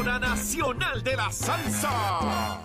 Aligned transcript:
emisora 0.00 0.18
nacional 0.18 1.02
de 1.02 1.16
la 1.16 1.30
salsa. 1.30 2.60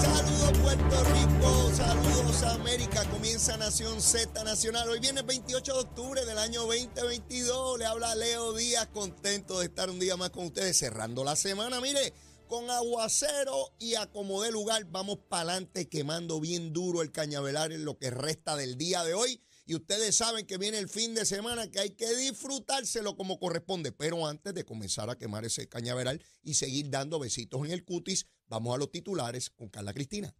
Saludos 0.00 0.58
Puerto 0.62 1.04
Rico, 1.04 1.70
saludos 1.74 2.42
América, 2.44 3.04
comienza 3.10 3.56
Nación 3.56 4.00
Z 4.00 4.44
Nacional. 4.44 4.88
Hoy 4.88 5.00
viene 5.00 5.20
el 5.20 5.26
28 5.26 5.72
de 5.72 5.78
octubre 5.78 6.24
del 6.24 6.38
año 6.38 6.62
2022, 6.62 7.78
le 7.78 7.86
habla 7.86 8.14
Leo 8.14 8.52
Díaz, 8.52 8.88
contento 8.92 9.58
de 9.58 9.66
estar 9.66 9.90
un 9.90 9.98
día 9.98 10.16
más 10.16 10.30
con 10.30 10.46
ustedes, 10.46 10.78
cerrando 10.78 11.24
la 11.24 11.34
semana, 11.34 11.80
mire, 11.80 12.12
con 12.48 12.70
aguacero 12.70 13.74
y 13.78 13.94
acomodé 13.94 14.50
lugar, 14.50 14.84
vamos 14.90 15.18
para 15.28 15.52
adelante 15.52 15.88
quemando 15.88 16.40
bien 16.40 16.72
duro 16.72 17.02
el 17.02 17.12
cañaveral 17.12 17.72
en 17.72 17.84
lo 17.84 17.98
que 17.98 18.10
resta 18.10 18.56
del 18.56 18.76
día 18.76 19.04
de 19.04 19.14
hoy. 19.14 19.42
Y 19.66 19.74
ustedes 19.74 20.16
saben 20.16 20.46
que 20.46 20.58
viene 20.58 20.78
el 20.78 20.88
fin 20.88 21.14
de 21.14 21.24
semana, 21.24 21.70
que 21.70 21.80
hay 21.80 21.90
que 21.90 22.14
disfrutárselo 22.16 23.16
como 23.16 23.38
corresponde. 23.38 23.92
Pero 23.92 24.26
antes 24.26 24.52
de 24.52 24.64
comenzar 24.64 25.08
a 25.08 25.16
quemar 25.16 25.44
ese 25.44 25.68
cañaveral 25.68 26.22
y 26.42 26.54
seguir 26.54 26.90
dando 26.90 27.18
besitos 27.18 27.64
en 27.64 27.72
el 27.72 27.84
cutis, 27.84 28.26
vamos 28.46 28.74
a 28.74 28.78
los 28.78 28.90
titulares 28.90 29.48
con 29.50 29.70
Carla 29.70 29.94
Cristina. 29.94 30.34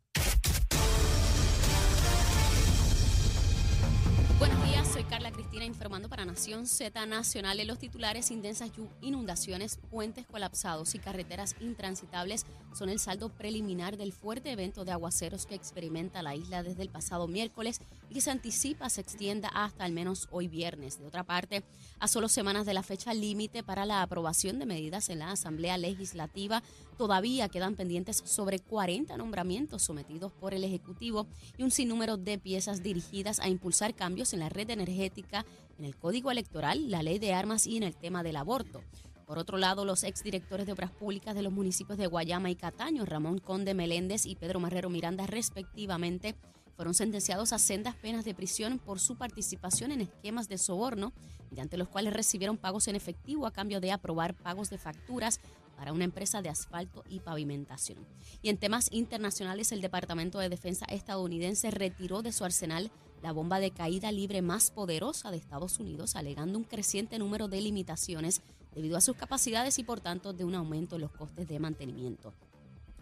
Buenos 4.36 4.64
días, 4.64 4.88
soy 4.92 5.04
Carla 5.04 5.30
Cristina 5.30 5.64
informando 5.64 6.08
para 6.08 6.24
Nación 6.24 6.66
Z 6.66 7.06
Nacional 7.06 7.60
en 7.60 7.68
los 7.68 7.78
titulares 7.78 8.32
intensas 8.32 8.72
inundaciones, 9.00 9.78
puentes 9.90 10.26
colapsados 10.26 10.96
y 10.96 10.98
carreteras 10.98 11.54
intransitables 11.60 12.44
son 12.74 12.88
el 12.88 12.98
saldo 12.98 13.28
preliminar 13.28 13.96
del 13.96 14.12
fuerte 14.12 14.50
evento 14.50 14.84
de 14.84 14.90
aguaceros 14.90 15.46
que 15.46 15.54
experimenta 15.54 16.22
la 16.22 16.34
isla 16.34 16.64
desde 16.64 16.82
el 16.82 16.88
pasado 16.88 17.28
miércoles 17.28 17.80
y 18.10 18.14
que 18.14 18.20
se 18.20 18.32
anticipa 18.32 18.90
se 18.90 19.00
extienda 19.00 19.48
hasta 19.48 19.84
al 19.84 19.92
menos 19.92 20.26
hoy 20.32 20.48
viernes. 20.48 20.98
De 20.98 21.06
otra 21.06 21.22
parte, 21.22 21.62
a 22.00 22.08
solo 22.08 22.28
semanas 22.28 22.66
de 22.66 22.74
la 22.74 22.82
fecha 22.82 23.14
límite 23.14 23.62
para 23.62 23.86
la 23.86 24.02
aprobación 24.02 24.58
de 24.58 24.66
medidas 24.66 25.08
en 25.10 25.20
la 25.20 25.30
Asamblea 25.30 25.78
Legislativa, 25.78 26.64
todavía 26.98 27.48
quedan 27.48 27.76
pendientes 27.76 28.22
sobre 28.24 28.58
40 28.58 29.16
nombramientos 29.16 29.82
sometidos 29.82 30.32
por 30.32 30.54
el 30.54 30.64
Ejecutivo 30.64 31.28
y 31.56 31.62
un 31.62 31.70
sinnúmero 31.70 32.16
de 32.16 32.38
piezas 32.38 32.82
dirigidas 32.82 33.38
a 33.38 33.48
impulsar 33.48 33.94
cambios 33.94 34.23
en 34.32 34.40
la 34.40 34.48
red 34.48 34.70
energética, 34.70 35.44
en 35.78 35.84
el 35.84 35.96
Código 35.96 36.30
Electoral, 36.30 36.90
la 36.90 37.02
ley 37.02 37.18
de 37.18 37.34
armas 37.34 37.66
y 37.66 37.76
en 37.76 37.82
el 37.82 37.96
tema 37.96 38.22
del 38.22 38.36
aborto. 38.36 38.82
Por 39.26 39.38
otro 39.38 39.56
lado, 39.56 39.84
los 39.84 40.04
exdirectores 40.04 40.66
de 40.66 40.72
Obras 40.72 40.90
Públicas 40.90 41.34
de 41.34 41.42
los 41.42 41.52
municipios 41.52 41.98
de 41.98 42.06
Guayama 42.06 42.50
y 42.50 42.56
Cataño, 42.56 43.04
Ramón 43.04 43.38
Conde 43.38 43.74
Meléndez 43.74 44.26
y 44.26 44.36
Pedro 44.36 44.60
Marrero 44.60 44.90
Miranda, 44.90 45.26
respectivamente, 45.26 46.34
fueron 46.76 46.94
sentenciados 46.94 47.52
a 47.52 47.58
sendas 47.58 47.94
penas 47.94 48.24
de 48.24 48.34
prisión 48.34 48.78
por 48.78 48.98
su 49.00 49.16
participación 49.16 49.92
en 49.92 50.02
esquemas 50.02 50.48
de 50.48 50.58
soborno, 50.58 51.12
mediante 51.50 51.76
los 51.76 51.88
cuales 51.88 52.12
recibieron 52.12 52.58
pagos 52.58 52.88
en 52.88 52.96
efectivo 52.96 53.46
a 53.46 53.52
cambio 53.52 53.80
de 53.80 53.92
aprobar 53.92 54.34
pagos 54.34 54.70
de 54.70 54.78
facturas 54.78 55.40
para 55.76 55.92
una 55.92 56.04
empresa 56.04 56.42
de 56.42 56.48
asfalto 56.48 57.04
y 57.08 57.20
pavimentación. 57.20 58.06
Y 58.42 58.48
en 58.48 58.58
temas 58.58 58.88
internacionales, 58.92 59.72
el 59.72 59.80
Departamento 59.80 60.38
de 60.38 60.48
Defensa 60.48 60.84
estadounidense 60.86 61.70
retiró 61.70 62.22
de 62.22 62.32
su 62.32 62.44
arsenal 62.44 62.90
la 63.24 63.32
bomba 63.32 63.58
de 63.58 63.70
caída 63.70 64.12
libre 64.12 64.42
más 64.42 64.70
poderosa 64.70 65.30
de 65.30 65.38
Estados 65.38 65.80
Unidos, 65.80 66.14
alegando 66.14 66.58
un 66.58 66.64
creciente 66.64 67.18
número 67.18 67.48
de 67.48 67.58
limitaciones 67.62 68.42
debido 68.74 68.98
a 68.98 69.00
sus 69.00 69.16
capacidades 69.16 69.78
y 69.78 69.82
por 69.82 70.02
tanto 70.02 70.34
de 70.34 70.44
un 70.44 70.54
aumento 70.54 70.96
en 70.96 71.00
los 71.00 71.10
costes 71.10 71.48
de 71.48 71.58
mantenimiento. 71.58 72.34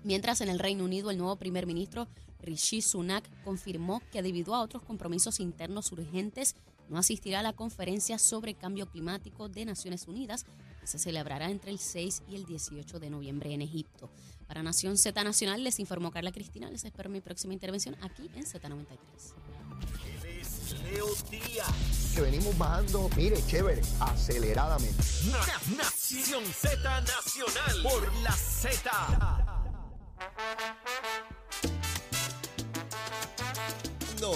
Mientras 0.04 0.40
en 0.40 0.48
el 0.48 0.60
Reino 0.60 0.84
Unido 0.84 1.10
el 1.10 1.18
nuevo 1.18 1.34
primer 1.34 1.66
ministro 1.66 2.06
Rishi 2.40 2.82
Sunak 2.82 3.28
confirmó 3.42 4.00
que 4.12 4.22
debido 4.22 4.54
a 4.54 4.60
otros 4.60 4.84
compromisos 4.84 5.40
internos 5.40 5.90
urgentes 5.90 6.54
no 6.88 6.98
asistirá 6.98 7.40
a 7.40 7.42
la 7.42 7.52
conferencia 7.52 8.16
sobre 8.16 8.54
cambio 8.54 8.86
climático 8.86 9.48
de 9.48 9.64
Naciones 9.64 10.06
Unidas 10.06 10.46
que 10.80 10.86
se 10.86 11.00
celebrará 11.00 11.50
entre 11.50 11.72
el 11.72 11.80
6 11.80 12.22
y 12.28 12.36
el 12.36 12.46
18 12.46 13.00
de 13.00 13.10
noviembre 13.10 13.52
en 13.52 13.62
Egipto. 13.62 14.08
Para 14.46 14.62
Nación 14.62 14.96
Z 14.96 15.24
Nacional 15.24 15.64
les 15.64 15.80
informó 15.80 16.12
Carla 16.12 16.30
Cristina. 16.30 16.70
Les 16.70 16.84
espero 16.84 17.10
mi 17.10 17.20
próxima 17.20 17.54
intervención 17.54 17.96
aquí 18.02 18.30
en 18.36 18.44
Z93. 18.44 19.51
Leo 20.84 21.06
Díaz. 21.30 21.68
Que 22.14 22.20
venimos 22.20 22.56
bajando, 22.58 23.08
mire, 23.16 23.36
chévere, 23.46 23.80
aceleradamente. 24.00 25.02
Na- 25.30 25.76
Nación 25.84 26.44
Z 26.52 26.76
Nacional 27.00 27.82
por 27.82 28.12
la 28.22 28.32
Z. 28.32 28.90
No. 34.20 34.32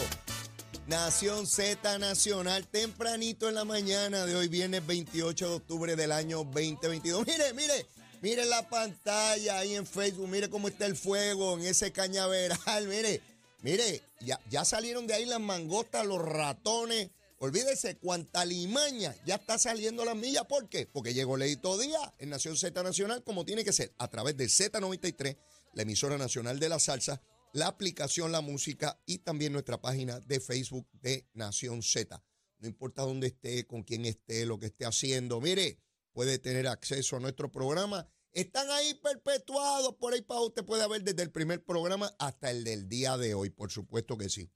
Nación 0.87 1.47
Z 1.47 1.99
Nacional, 1.99 2.67
tempranito 2.67 3.49
en 3.49 3.55
la 3.57 3.65
mañana 3.65 4.25
de 4.25 4.37
hoy, 4.37 4.49
viernes 4.49 4.87
28 4.87 5.49
de 5.49 5.55
octubre 5.57 5.97
del 5.97 6.13
año 6.13 6.39
2022. 6.45 7.27
Mire, 7.27 7.53
mire, 7.55 7.87
mire 8.23 8.45
la 8.47 8.69
pantalla 8.69 9.59
ahí 9.59 9.75
en 9.75 9.85
Facebook, 9.87 10.29
mire 10.29 10.49
cómo 10.49 10.69
está 10.69 10.87
el 10.87 10.97
fuego 10.97 11.59
en 11.59 11.67
ese 11.67 11.93
cañaveral, 11.93 12.87
mire, 12.89 13.21
mire, 13.63 14.03
ya, 14.21 14.41
ya 14.51 14.65
salieron 14.65 15.07
de 15.07 15.15
ahí 15.15 15.27
las 15.27 15.41
mangostas, 15.41 16.07
los 16.07 16.21
ratones. 16.21 17.11
Olvídese, 17.39 17.97
cuánta 17.99 18.45
limaña 18.45 19.15
ya 19.27 19.35
está 19.35 19.59
saliendo 19.59 20.05
las 20.05 20.17
millas. 20.17 20.47
¿Por 20.47 20.69
qué? 20.69 20.87
Porque 20.87 21.13
llegó 21.13 21.37
Leito 21.37 21.77
Díaz 21.77 22.13
en 22.19 22.31
Nación 22.31 22.57
Z 22.57 22.83
Nacional, 22.83 23.23
como 23.25 23.45
tiene 23.45 23.63
que 23.63 23.73
ser, 23.73 23.93
a 23.99 24.09
través 24.09 24.37
de 24.37 24.47
Z93, 24.47 25.37
la 25.75 25.83
emisora 25.83 26.17
nacional 26.17 26.59
de 26.59 26.71
la 26.71 26.79
salsa, 26.79 27.21
la 27.53 27.67
aplicación 27.67 28.33
La 28.33 28.41
Música 28.41 28.99
y 29.05 29.19
también 29.19 29.53
nuestra 29.53 29.81
página 29.81 30.21
de 30.21 30.41
Facebook 30.41 30.89
de 30.93 31.27
Nación 31.35 31.83
Z. 31.83 32.23
No 32.59 32.69
importa 32.69 33.03
dónde 33.03 33.27
esté, 33.29 33.67
con 33.67 33.83
quién 33.83 34.07
esté, 34.07 34.47
lo 34.47 34.59
que 34.59 34.67
esté 34.67 34.87
haciendo, 34.87 35.41
mire, 35.41 35.79
puede 36.13 36.39
tener 36.39 36.67
acceso 36.67 37.17
a 37.17 37.21
nuestro 37.21 37.53
programa. 37.53 38.09
Están 38.33 38.71
ahí 38.71 38.95
perpetuados, 38.95 39.95
por 39.97 40.13
ahí 40.13 40.23
para 40.23 40.41
usted 40.41 40.65
puede 40.65 40.87
ver 40.89 41.03
desde 41.03 41.23
el 41.23 41.31
primer 41.31 41.65
programa 41.65 42.15
hasta 42.19 42.51
el 42.51 42.65
del 42.65 42.89
día 42.89 43.17
de 43.17 43.35
hoy, 43.35 43.51
por 43.51 43.71
supuesto 43.71 44.19
que 44.19 44.29
sí. 44.29 44.51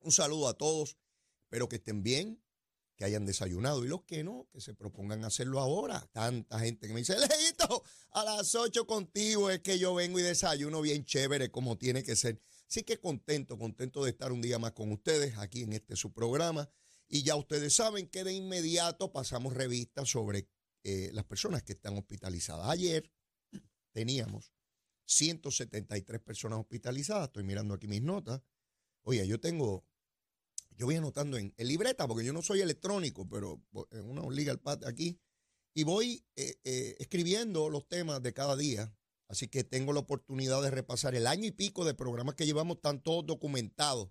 Un 0.00 0.12
saludo 0.12 0.48
a 0.48 0.54
todos, 0.54 0.96
espero 1.44 1.68
que 1.68 1.76
estén 1.76 2.02
bien, 2.02 2.42
que 2.96 3.04
hayan 3.04 3.26
desayunado 3.26 3.84
y 3.84 3.88
los 3.88 4.04
que 4.04 4.24
no, 4.24 4.48
que 4.52 4.60
se 4.60 4.74
propongan 4.74 5.24
hacerlo 5.24 5.60
ahora. 5.60 6.08
Tanta 6.12 6.58
gente 6.60 6.86
que 6.86 6.94
me 6.94 7.00
dice, 7.00 7.16
Leito, 7.18 7.82
a 8.12 8.24
las 8.24 8.54
8 8.54 8.86
contigo 8.86 9.50
es 9.50 9.60
que 9.60 9.78
yo 9.78 9.94
vengo 9.94 10.18
y 10.18 10.22
desayuno 10.22 10.80
bien 10.80 11.04
chévere 11.04 11.50
como 11.50 11.78
tiene 11.78 12.02
que 12.02 12.16
ser. 12.16 12.40
Así 12.68 12.82
que 12.82 12.98
contento, 12.98 13.58
contento 13.58 14.04
de 14.04 14.10
estar 14.10 14.32
un 14.32 14.40
día 14.40 14.58
más 14.58 14.72
con 14.72 14.90
ustedes 14.92 15.36
aquí 15.36 15.62
en 15.62 15.74
este 15.74 15.96
su 15.96 16.12
programa. 16.12 16.70
Y 17.08 17.22
ya 17.22 17.36
ustedes 17.36 17.74
saben 17.74 18.08
que 18.08 18.24
de 18.24 18.32
inmediato 18.32 19.12
pasamos 19.12 19.52
revistas 19.52 20.08
sobre 20.08 20.48
eh, 20.84 21.10
las 21.12 21.24
personas 21.24 21.62
que 21.62 21.72
están 21.72 21.96
hospitalizadas. 21.96 22.68
Ayer 22.68 23.10
teníamos 23.92 24.52
173 25.06 26.20
personas 26.20 26.58
hospitalizadas. 26.60 27.28
Estoy 27.28 27.44
mirando 27.44 27.74
aquí 27.74 27.86
mis 27.86 28.02
notas. 28.02 28.42
Oye, 29.02 29.26
yo 29.26 29.40
tengo 29.40 29.84
yo 30.76 30.86
voy 30.86 30.96
anotando 30.96 31.36
en, 31.36 31.54
en 31.56 31.68
libreta, 31.68 32.08
porque 32.08 32.24
yo 32.24 32.32
no 32.32 32.42
soy 32.42 32.60
electrónico, 32.60 33.28
pero 33.28 33.62
en 33.90 34.08
una 34.08 34.28
legal 34.34 34.58
pad 34.58 34.84
aquí, 34.84 35.20
y 35.74 35.84
voy 35.84 36.24
eh, 36.36 36.58
eh, 36.64 36.96
escribiendo 36.98 37.68
los 37.70 37.88
temas 37.88 38.22
de 38.22 38.32
cada 38.32 38.56
día. 38.56 38.94
Así 39.28 39.48
que 39.48 39.64
tengo 39.64 39.92
la 39.92 40.00
oportunidad 40.00 40.62
de 40.62 40.70
repasar 40.70 41.14
el 41.14 41.26
año 41.26 41.46
y 41.46 41.52
pico 41.52 41.84
de 41.84 41.94
programas 41.94 42.34
que 42.34 42.44
llevamos, 42.44 42.76
están 42.76 43.02
todos 43.02 43.24
documentados 43.24 44.10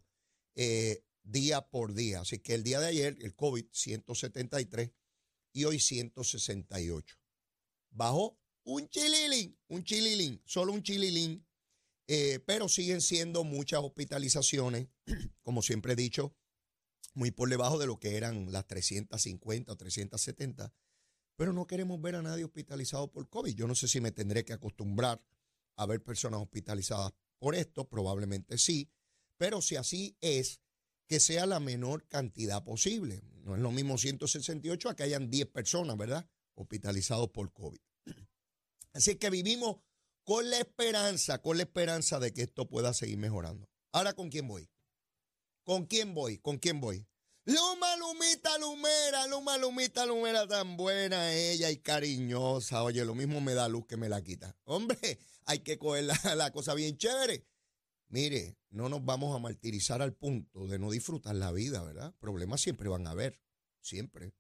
eh, 0.56 1.04
día 1.24 1.62
por 1.62 1.94
día. 1.94 2.22
Así 2.22 2.40
que 2.40 2.56
el 2.56 2.64
día 2.64 2.80
de 2.80 2.88
ayer, 2.88 3.18
el 3.22 3.36
COVID, 3.36 3.66
173, 3.72 4.92
y 5.54 5.66
hoy 5.66 5.80
168. 5.80 7.18
Bajó 7.90 8.40
un 8.64 8.88
chililín, 8.90 9.58
un 9.68 9.84
chililín, 9.84 10.42
solo 10.46 10.74
un 10.74 10.84
chililín, 10.84 11.46
eh, 12.08 12.40
pero 12.46 12.70
siguen 12.70 13.02
siendo 13.02 13.44
muchas 13.44 13.82
hospitalizaciones, 13.82 14.88
como 15.44 15.62
siempre 15.62 15.94
he 15.94 15.96
dicho, 15.96 16.36
muy 17.14 17.32
por 17.32 17.50
debajo 17.50 17.78
de 17.78 17.88
lo 17.88 18.00
que 18.00 18.18
eran 18.18 18.52
las 18.52 18.68
350 18.68 19.72
o 19.72 19.76
370. 19.76 20.74
Pero 21.36 21.54
no 21.54 21.68
queremos 21.68 22.02
ver 22.02 22.16
a 22.16 22.22
nadie 22.22 22.44
hospitalizado 22.44 23.12
por 23.12 23.28
COVID. 23.30 23.56
Yo 23.56 23.68
no 23.68 23.76
sé 23.76 23.88
si 23.88 24.00
me 24.00 24.12
tendré 24.12 24.46
que 24.46 24.54
acostumbrar 24.54 25.24
a 25.76 25.86
ver 25.86 26.04
personas 26.04 26.42
hospitalizadas 26.42 27.14
por 27.40 27.56
esto, 27.56 27.90
probablemente 27.90 28.58
sí. 28.58 28.92
Pero 29.38 29.62
si 29.62 29.76
así 29.76 30.16
es, 30.22 30.62
que 31.12 31.20
sea 31.20 31.46
la 31.46 31.60
menor 31.60 32.08
cantidad 32.08 32.64
posible. 32.64 33.22
No 33.44 33.54
es 33.54 33.62
lo 33.62 33.70
mismo 33.70 33.98
168 33.98 34.88
a 34.88 34.96
que 34.96 35.04
hayan 35.04 35.30
10 35.30 35.48
personas, 35.48 35.98
¿verdad? 35.98 36.26
Hospitalizados 36.56 37.30
por 37.32 37.52
COVID. 37.52 37.82
Así 38.94 39.18
que 39.18 39.30
vivimos 39.30 39.82
con 40.24 40.50
la 40.50 40.60
esperanza, 40.60 41.42
con 41.42 41.58
la 41.58 41.64
esperanza 41.64 42.18
de 42.22 42.32
que 42.32 42.44
esto 42.44 42.70
pueda 42.70 42.94
seguir 42.94 43.18
mejorando. 43.18 43.68
Ahora, 43.92 44.14
¿con 44.14 44.30
quién 44.30 44.48
voy? 44.48 44.70
¿Con 45.66 45.86
quién 45.86 46.14
voy? 46.14 46.38
¿Con 46.38 46.60
quién 46.60 46.80
voy? 46.80 47.06
Luma, 47.44 47.98
Lumita, 47.98 48.58
Lumera, 48.58 49.28
Luma, 49.28 49.58
Lumita, 49.58 50.06
Lumera, 50.06 50.48
tan 50.48 50.78
buena 50.78 51.34
ella 51.34 51.72
y 51.72 51.78
cariñosa. 51.80 52.84
Oye, 52.84 53.04
lo 53.04 53.16
mismo 53.16 53.42
me 53.42 53.54
da 53.54 53.68
luz 53.68 53.86
que 53.86 53.98
me 53.98 54.08
la 54.08 54.22
quita. 54.24 54.56
Hombre, 54.64 55.20
hay 55.44 55.60
que 55.60 55.78
coger 55.78 56.06
la, 56.06 56.36
la 56.36 56.54
cosa 56.54 56.74
bien 56.74 56.98
chévere. 56.98 57.51
Mire, 58.12 58.58
no 58.70 58.90
nos 58.90 59.04
vamos 59.04 59.36
a 59.36 59.40
martirizar 59.40 60.02
al 60.02 60.14
punto 60.14 60.68
de 60.68 60.78
no 60.78 60.92
disfrutar 60.92 61.36
la 61.36 61.52
vida, 61.52 61.82
¿verdad? 61.82 62.14
Problemas 62.20 62.62
siempre 62.62 62.90
van 62.90 63.08
a 63.08 63.12
haber, 63.12 63.42
siempre. 63.80 64.34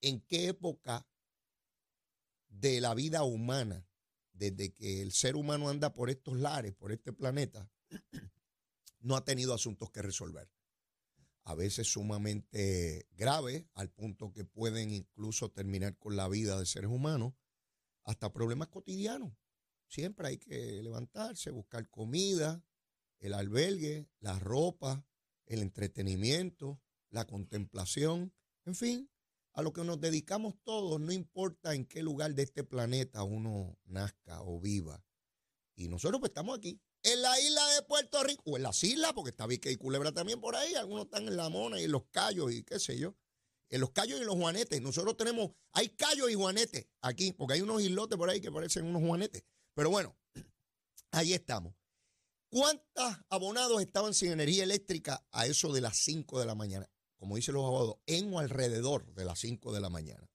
¿En 0.00 0.20
qué 0.20 0.48
época 0.48 1.06
de 2.48 2.80
la 2.80 2.94
vida 2.94 3.22
humana, 3.22 3.86
desde 4.32 4.72
que 4.74 5.02
el 5.02 5.12
ser 5.12 5.36
humano 5.36 5.68
anda 5.68 5.94
por 5.94 6.10
estos 6.10 6.36
lares, 6.36 6.74
por 6.74 6.92
este 6.92 7.12
planeta, 7.12 7.70
no 9.00 9.16
ha 9.16 9.24
tenido 9.24 9.54
asuntos 9.54 9.90
que 9.90 10.02
resolver? 10.02 10.50
A 11.44 11.54
veces 11.54 11.86
sumamente 11.88 13.06
graves, 13.12 13.66
al 13.74 13.90
punto 13.90 14.32
que 14.32 14.44
pueden 14.44 14.90
incluso 14.90 15.50
terminar 15.50 15.96
con 15.96 16.16
la 16.16 16.28
vida 16.28 16.58
de 16.58 16.66
seres 16.66 16.90
humanos, 16.90 17.34
hasta 18.04 18.32
problemas 18.32 18.68
cotidianos. 18.68 19.32
Siempre 19.86 20.26
hay 20.26 20.38
que 20.38 20.82
levantarse, 20.82 21.50
buscar 21.50 21.88
comida, 21.88 22.64
el 23.22 23.34
albergue, 23.34 24.08
la 24.18 24.38
ropa, 24.38 25.06
el 25.46 25.62
entretenimiento, 25.62 26.80
la 27.08 27.24
contemplación, 27.24 28.34
en 28.64 28.74
fin, 28.74 29.10
a 29.52 29.62
lo 29.62 29.72
que 29.72 29.84
nos 29.84 30.00
dedicamos 30.00 30.54
todos, 30.64 31.00
no 31.00 31.12
importa 31.12 31.74
en 31.74 31.86
qué 31.86 32.02
lugar 32.02 32.34
de 32.34 32.42
este 32.42 32.64
planeta 32.64 33.22
uno 33.22 33.78
nazca 33.84 34.42
o 34.42 34.60
viva. 34.60 35.04
Y 35.76 35.88
nosotros 35.88 36.20
pues 36.20 36.30
estamos 36.30 36.58
aquí, 36.58 36.80
en 37.04 37.22
la 37.22 37.38
isla 37.40 37.66
de 37.74 37.82
Puerto 37.82 38.22
Rico, 38.24 38.42
o 38.46 38.56
en 38.56 38.64
las 38.64 38.82
islas, 38.82 39.12
porque 39.12 39.30
está 39.30 39.46
Vique 39.46 39.70
y 39.70 39.76
Culebra 39.76 40.12
también 40.12 40.40
por 40.40 40.56
ahí, 40.56 40.74
algunos 40.74 41.04
están 41.04 41.28
en 41.28 41.36
La 41.36 41.48
Mona 41.48 41.80
y 41.80 41.84
en 41.84 41.92
Los 41.92 42.04
Cayos 42.10 42.52
y 42.52 42.64
qué 42.64 42.80
sé 42.80 42.98
yo. 42.98 43.14
En 43.70 43.80
Los 43.80 43.90
Cayos 43.90 44.18
y 44.18 44.22
en 44.22 44.26
los 44.26 44.36
Juanetes. 44.36 44.82
Nosotros 44.82 45.16
tenemos, 45.16 45.50
hay 45.72 45.90
Cayos 45.90 46.30
y 46.30 46.34
Juanetes 46.34 46.86
aquí, 47.00 47.32
porque 47.32 47.54
hay 47.54 47.60
unos 47.60 47.80
islotes 47.82 48.18
por 48.18 48.28
ahí 48.28 48.40
que 48.40 48.50
parecen 48.50 48.84
unos 48.84 49.02
Juanetes. 49.02 49.44
Pero 49.74 49.90
bueno, 49.90 50.16
ahí 51.12 51.32
estamos. 51.32 51.74
¿Cuántos 52.52 53.16
abonados 53.30 53.80
estaban 53.80 54.12
sin 54.12 54.30
energía 54.30 54.64
eléctrica 54.64 55.26
a 55.30 55.46
eso 55.46 55.72
de 55.72 55.80
las 55.80 55.96
5 55.96 56.38
de 56.38 56.44
la 56.44 56.54
mañana? 56.54 56.86
Como 57.16 57.36
dicen 57.36 57.54
los 57.54 57.64
abogados, 57.64 57.96
en 58.04 58.30
o 58.34 58.40
alrededor 58.40 59.10
de 59.14 59.24
las 59.24 59.38
5 59.38 59.72
de 59.72 59.80
la 59.80 59.88
mañana. 59.88 60.30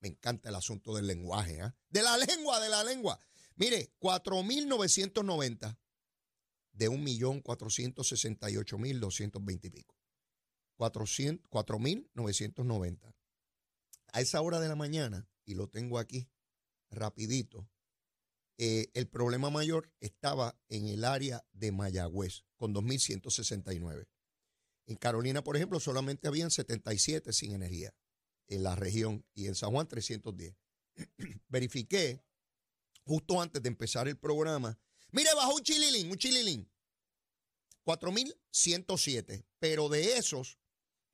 me 0.00 0.08
encanta 0.08 0.48
el 0.48 0.56
asunto 0.56 0.92
del 0.92 1.06
lenguaje, 1.06 1.60
¿ah? 1.60 1.72
De 1.88 2.02
la 2.02 2.18
lengua, 2.26 2.58
de 2.58 2.68
la 2.68 2.82
lengua. 2.82 3.20
Mire, 3.54 3.94
4.990 4.00 5.78
de 6.72 6.90
1.468.220 6.90 9.66
y 9.66 9.70
pico. 9.70 9.94
4.990. 10.78 13.14
A 14.12 14.20
esa 14.20 14.40
hora 14.40 14.58
de 14.58 14.66
la 14.66 14.74
mañana, 14.74 15.28
y 15.44 15.54
lo 15.54 15.68
tengo 15.68 16.00
aquí 16.00 16.28
rapidito, 16.90 17.70
eh, 18.58 18.90
el 18.94 19.06
problema 19.06 19.50
mayor 19.50 19.92
estaba 20.00 20.58
en 20.68 20.88
el 20.88 21.04
área 21.04 21.46
de 21.52 21.72
Mayagüez, 21.72 22.44
con 22.56 22.74
2.169. 22.74 24.08
En 24.86 24.96
Carolina, 24.96 25.44
por 25.44 25.56
ejemplo, 25.56 25.78
solamente 25.78 26.28
habían 26.28 26.50
77 26.50 27.32
sin 27.32 27.52
energía 27.52 27.94
en 28.48 28.62
la 28.62 28.74
región 28.74 29.26
y 29.34 29.46
en 29.46 29.54
San 29.54 29.72
Juan 29.72 29.86
310. 29.88 30.56
Verifiqué 31.48 32.24
justo 33.04 33.40
antes 33.40 33.62
de 33.62 33.68
empezar 33.68 34.08
el 34.08 34.16
programa. 34.16 34.78
Mire, 35.12 35.34
bajó 35.34 35.56
un 35.56 35.62
chililín, 35.62 36.10
un 36.10 36.16
chililín. 36.16 36.70
4.107, 37.84 39.44
pero 39.58 39.88
de 39.88 40.16
esos 40.16 40.58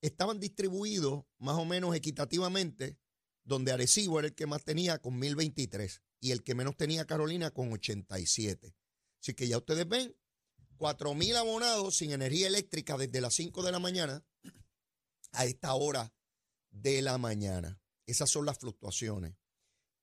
estaban 0.01 0.39
distribuidos 0.39 1.25
más 1.39 1.57
o 1.57 1.65
menos 1.65 1.95
equitativamente, 1.95 2.99
donde 3.45 3.73
Arecibo 3.73 4.21
era 4.21 4.29
el 4.29 4.35
que 4.35 4.47
más 4.47 4.65
tenía 4.65 4.99
con 4.99 5.21
1.023 5.21 6.01
y 6.23 6.31
el 6.31 6.45
que 6.45 6.55
menos 6.55 6.77
tenía 6.77 7.05
Carolina 7.05 7.51
con 7.51 7.73
87. 7.73 8.77
Así 9.21 9.35
que 9.35 9.49
ya 9.49 9.59
ustedes 9.59 9.89
ven, 9.89 10.17
4 10.77 11.15
mil 11.15 11.37
abonados 11.37 11.97
sin 11.97 12.13
energía 12.13 12.47
eléctrica 12.47 12.97
desde 12.97 13.21
las 13.21 13.35
5 13.35 13.63
de 13.65 13.73
la 13.73 13.81
mañana 13.81 14.25
a 15.33 15.45
esta 15.45 15.75
hora 15.75 16.15
de 16.71 17.03
la 17.03 17.19
mañana. 17.19 17.83
Esas 18.07 18.31
son 18.31 18.47
las 18.47 18.59
fluctuaciones. 18.59 19.35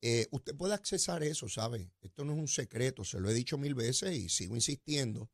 Eh, 0.02 0.28
usted 0.32 0.56
puede 0.58 0.74
accesar 0.74 1.24
eso, 1.24 1.48
¿sabe? 1.48 1.94
Esto 2.02 2.26
no 2.26 2.34
es 2.34 2.40
un 2.40 2.48
secreto, 2.50 3.06
se 3.06 3.22
lo 3.22 3.30
he 3.30 3.34
dicho 3.34 3.58
mil 3.58 3.74
veces 3.74 4.18
y 4.18 4.28
sigo 4.28 4.56
insistiendo. 4.56 5.32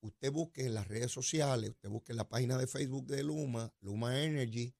Usted 0.00 0.32
busque 0.32 0.64
en 0.64 0.72
las 0.72 0.88
redes 0.88 1.12
sociales, 1.12 1.70
usted 1.70 1.90
busque 1.90 2.12
en 2.12 2.16
la 2.16 2.28
página 2.28 2.56
de 2.56 2.66
Facebook 2.66 3.06
de 3.06 3.24
Luma, 3.24 3.74
Luma 3.80 4.22
Energy, 4.22 4.74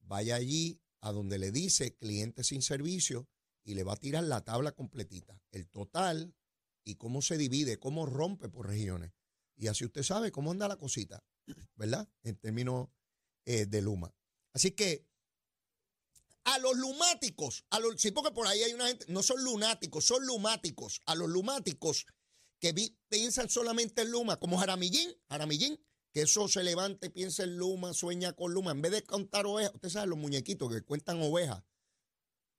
vaya 0.00 0.34
allí 0.34 0.80
a 1.00 1.12
donde 1.12 1.38
le 1.38 1.52
dice 1.52 1.94
cliente 1.94 2.42
sin 2.42 2.62
servicio 2.62 3.28
y 3.64 3.74
le 3.74 3.84
va 3.84 3.94
a 3.94 3.96
tirar 3.96 4.24
la 4.24 4.44
tabla 4.44 4.72
completita, 4.72 5.40
el 5.50 5.68
total 5.68 6.34
y 6.84 6.96
cómo 6.96 7.22
se 7.22 7.38
divide, 7.38 7.78
cómo 7.78 8.06
rompe 8.06 8.48
por 8.48 8.66
regiones. 8.66 9.12
Y 9.56 9.68
así 9.68 9.84
usted 9.84 10.02
sabe 10.02 10.32
cómo 10.32 10.50
anda 10.50 10.68
la 10.68 10.76
cosita, 10.76 11.24
¿verdad? 11.76 12.08
En 12.22 12.36
términos 12.36 12.88
eh, 13.44 13.66
de 13.66 13.82
Luma. 13.82 14.14
Así 14.52 14.72
que 14.72 15.06
a 16.44 16.58
los 16.58 16.76
lumáticos, 16.76 17.64
a 17.70 17.78
los, 17.78 18.00
sí, 18.00 18.10
porque 18.10 18.32
por 18.32 18.46
ahí 18.46 18.62
hay 18.62 18.72
una 18.72 18.88
gente, 18.88 19.06
no 19.08 19.22
son 19.22 19.42
lunáticos, 19.44 20.04
son 20.04 20.26
lumáticos. 20.26 21.00
A 21.06 21.14
los 21.14 21.28
lumáticos 21.28 22.06
que 22.58 22.74
piensan 23.08 23.48
solamente 23.48 24.02
en 24.02 24.10
Luma, 24.10 24.38
como 24.38 24.58
Jaramillín, 24.58 25.14
Jaramillín, 25.28 25.78
que 26.12 26.22
eso 26.22 26.48
se 26.48 26.62
levanta 26.62 27.06
y 27.06 27.10
piensa 27.10 27.44
en 27.44 27.56
Luma, 27.56 27.94
sueña 27.94 28.32
con 28.34 28.52
Luma, 28.52 28.72
en 28.72 28.82
vez 28.82 28.92
de 28.92 29.02
contar 29.02 29.46
ovejas, 29.46 29.74
usted 29.74 29.88
sabe 29.88 30.08
los 30.08 30.18
muñequitos 30.18 30.72
que 30.72 30.82
cuentan 30.82 31.22
ovejas, 31.22 31.62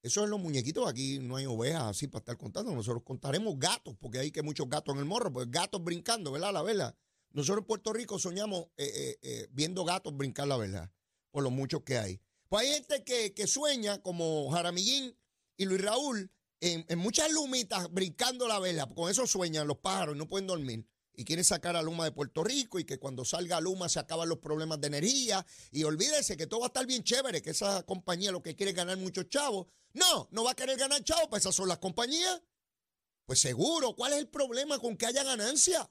eso 0.04 0.22
es 0.22 0.30
los 0.30 0.40
muñequitos, 0.40 0.86
aquí 0.88 1.20
no 1.20 1.38
hay 1.38 1.46
ovejas 1.46 1.84
así 1.84 2.08
para 2.08 2.20
estar 2.20 2.38
contando. 2.38 2.76
Nosotros 2.76 3.04
contaremos 3.04 3.58
gatos, 3.58 3.96
porque 4.00 4.20
hay 4.20 4.32
que 4.32 4.42
muchos 4.42 4.68
gatos 4.70 4.94
en 4.94 5.00
el 5.00 5.06
morro, 5.06 5.32
pues 5.32 5.50
gatos 5.50 5.82
brincando, 5.82 6.34
¿verdad? 6.34 6.52
La 6.52 6.62
verdad. 6.62 6.96
Nosotros 7.32 7.64
en 7.64 7.68
Puerto 7.68 7.94
Rico 7.94 8.20
soñamos 8.20 8.66
eh, 8.76 8.92
eh, 8.94 9.20
eh, 9.22 9.48
viendo 9.52 9.86
gatos 9.86 10.16
brincar, 10.16 10.48
la 10.48 10.58
verdad, 10.58 10.92
por 11.32 11.42
lo 11.42 11.50
muchos 11.50 11.84
que 11.84 11.98
hay. 11.98 12.22
Pues 12.50 12.68
hay 12.68 12.74
gente 12.74 13.04
que, 13.34 13.48
sueña, 13.48 14.02
como 14.02 14.52
Jaramillín 14.52 15.18
y 15.56 15.66
Luis 15.66 15.82
Raúl, 15.82 16.30
en, 16.60 16.86
en, 16.90 17.00
muchas 17.00 17.32
lumitas 17.32 17.92
brincando 17.92 18.48
la 18.48 18.60
vela. 18.60 18.88
Con 18.94 19.10
eso 19.10 19.26
sueñan 19.26 19.68
los 19.68 19.78
pájaros 19.78 20.18
no 20.18 20.28
pueden 20.28 20.48
dormir 20.48 20.86
y 21.16 21.26
quiere 21.26 21.44
sacar 21.44 21.76
a 21.76 21.82
Luma 21.82 22.06
de 22.06 22.12
Puerto 22.12 22.44
Rico 22.44 22.80
y 22.80 22.86
que 22.86 23.00
cuando 23.00 23.24
salga 23.24 23.62
Luma 23.62 23.90
se 23.90 24.00
acaban 24.00 24.30
los 24.30 24.40
problemas 24.40 24.82
de 24.82 24.88
energía 24.88 25.46
y 25.72 25.84
olvídese 25.84 26.38
que 26.38 26.48
todo 26.48 26.62
va 26.62 26.68
a 26.68 26.68
estar 26.68 26.86
bien 26.86 27.04
chévere, 27.04 27.42
que 27.42 27.52
esa 27.52 27.84
compañía 27.84 28.32
lo 28.32 28.42
que 28.42 28.56
quiere 28.56 28.72
es 28.72 28.76
ganar 28.76 28.98
muchos 28.98 29.30
chavos. 29.30 29.68
No, 29.94 30.28
no 30.32 30.44
va 30.44 30.52
a 30.52 30.56
querer 30.56 30.78
ganar 30.78 31.04
chavos, 31.04 31.28
pues 31.30 31.44
esas 31.44 31.56
son 31.56 31.68
las 31.68 31.78
compañías. 31.78 32.42
Pues 33.26 33.40
seguro, 33.40 33.96
¿cuál 33.96 34.14
es 34.14 34.20
el 34.20 34.28
problema 34.28 34.80
con 34.80 34.98
que 34.98 35.06
haya 35.06 35.24
ganancia? 35.24 35.90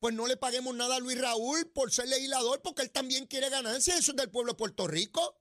Pues 0.00 0.14
no 0.14 0.26
le 0.26 0.36
paguemos 0.36 0.74
nada 0.74 0.96
a 0.96 1.00
Luis 1.00 1.20
Raúl 1.20 1.70
por 1.70 1.92
ser 1.92 2.08
legislador 2.08 2.62
porque 2.62 2.82
él 2.82 2.90
también 2.90 3.26
quiere 3.26 3.50
ganancia, 3.50 3.96
eso 3.96 4.12
es 4.12 4.16
del 4.16 4.30
pueblo 4.30 4.52
de 4.52 4.58
Puerto 4.58 4.86
Rico. 4.88 5.38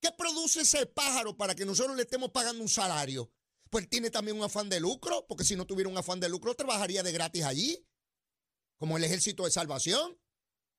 ¿Qué 0.00 0.10
produce 0.10 0.62
ese 0.62 0.86
pájaro 0.86 1.36
para 1.36 1.54
que 1.54 1.64
nosotros 1.64 1.94
le 1.96 2.02
estemos 2.02 2.30
pagando 2.30 2.62
un 2.62 2.68
salario? 2.68 3.30
Pues 3.70 3.88
tiene 3.88 4.10
también 4.10 4.36
un 4.36 4.42
afán 4.42 4.68
de 4.68 4.80
lucro, 4.80 5.24
porque 5.28 5.44
si 5.44 5.54
no 5.54 5.66
tuviera 5.66 5.88
un 5.88 5.96
afán 5.96 6.18
de 6.18 6.28
lucro 6.28 6.54
trabajaría 6.54 7.02
de 7.04 7.12
gratis 7.12 7.44
allí 7.44 7.86
como 8.82 8.96
el 8.96 9.04
ejército 9.04 9.44
de 9.44 9.52
salvación, 9.52 10.18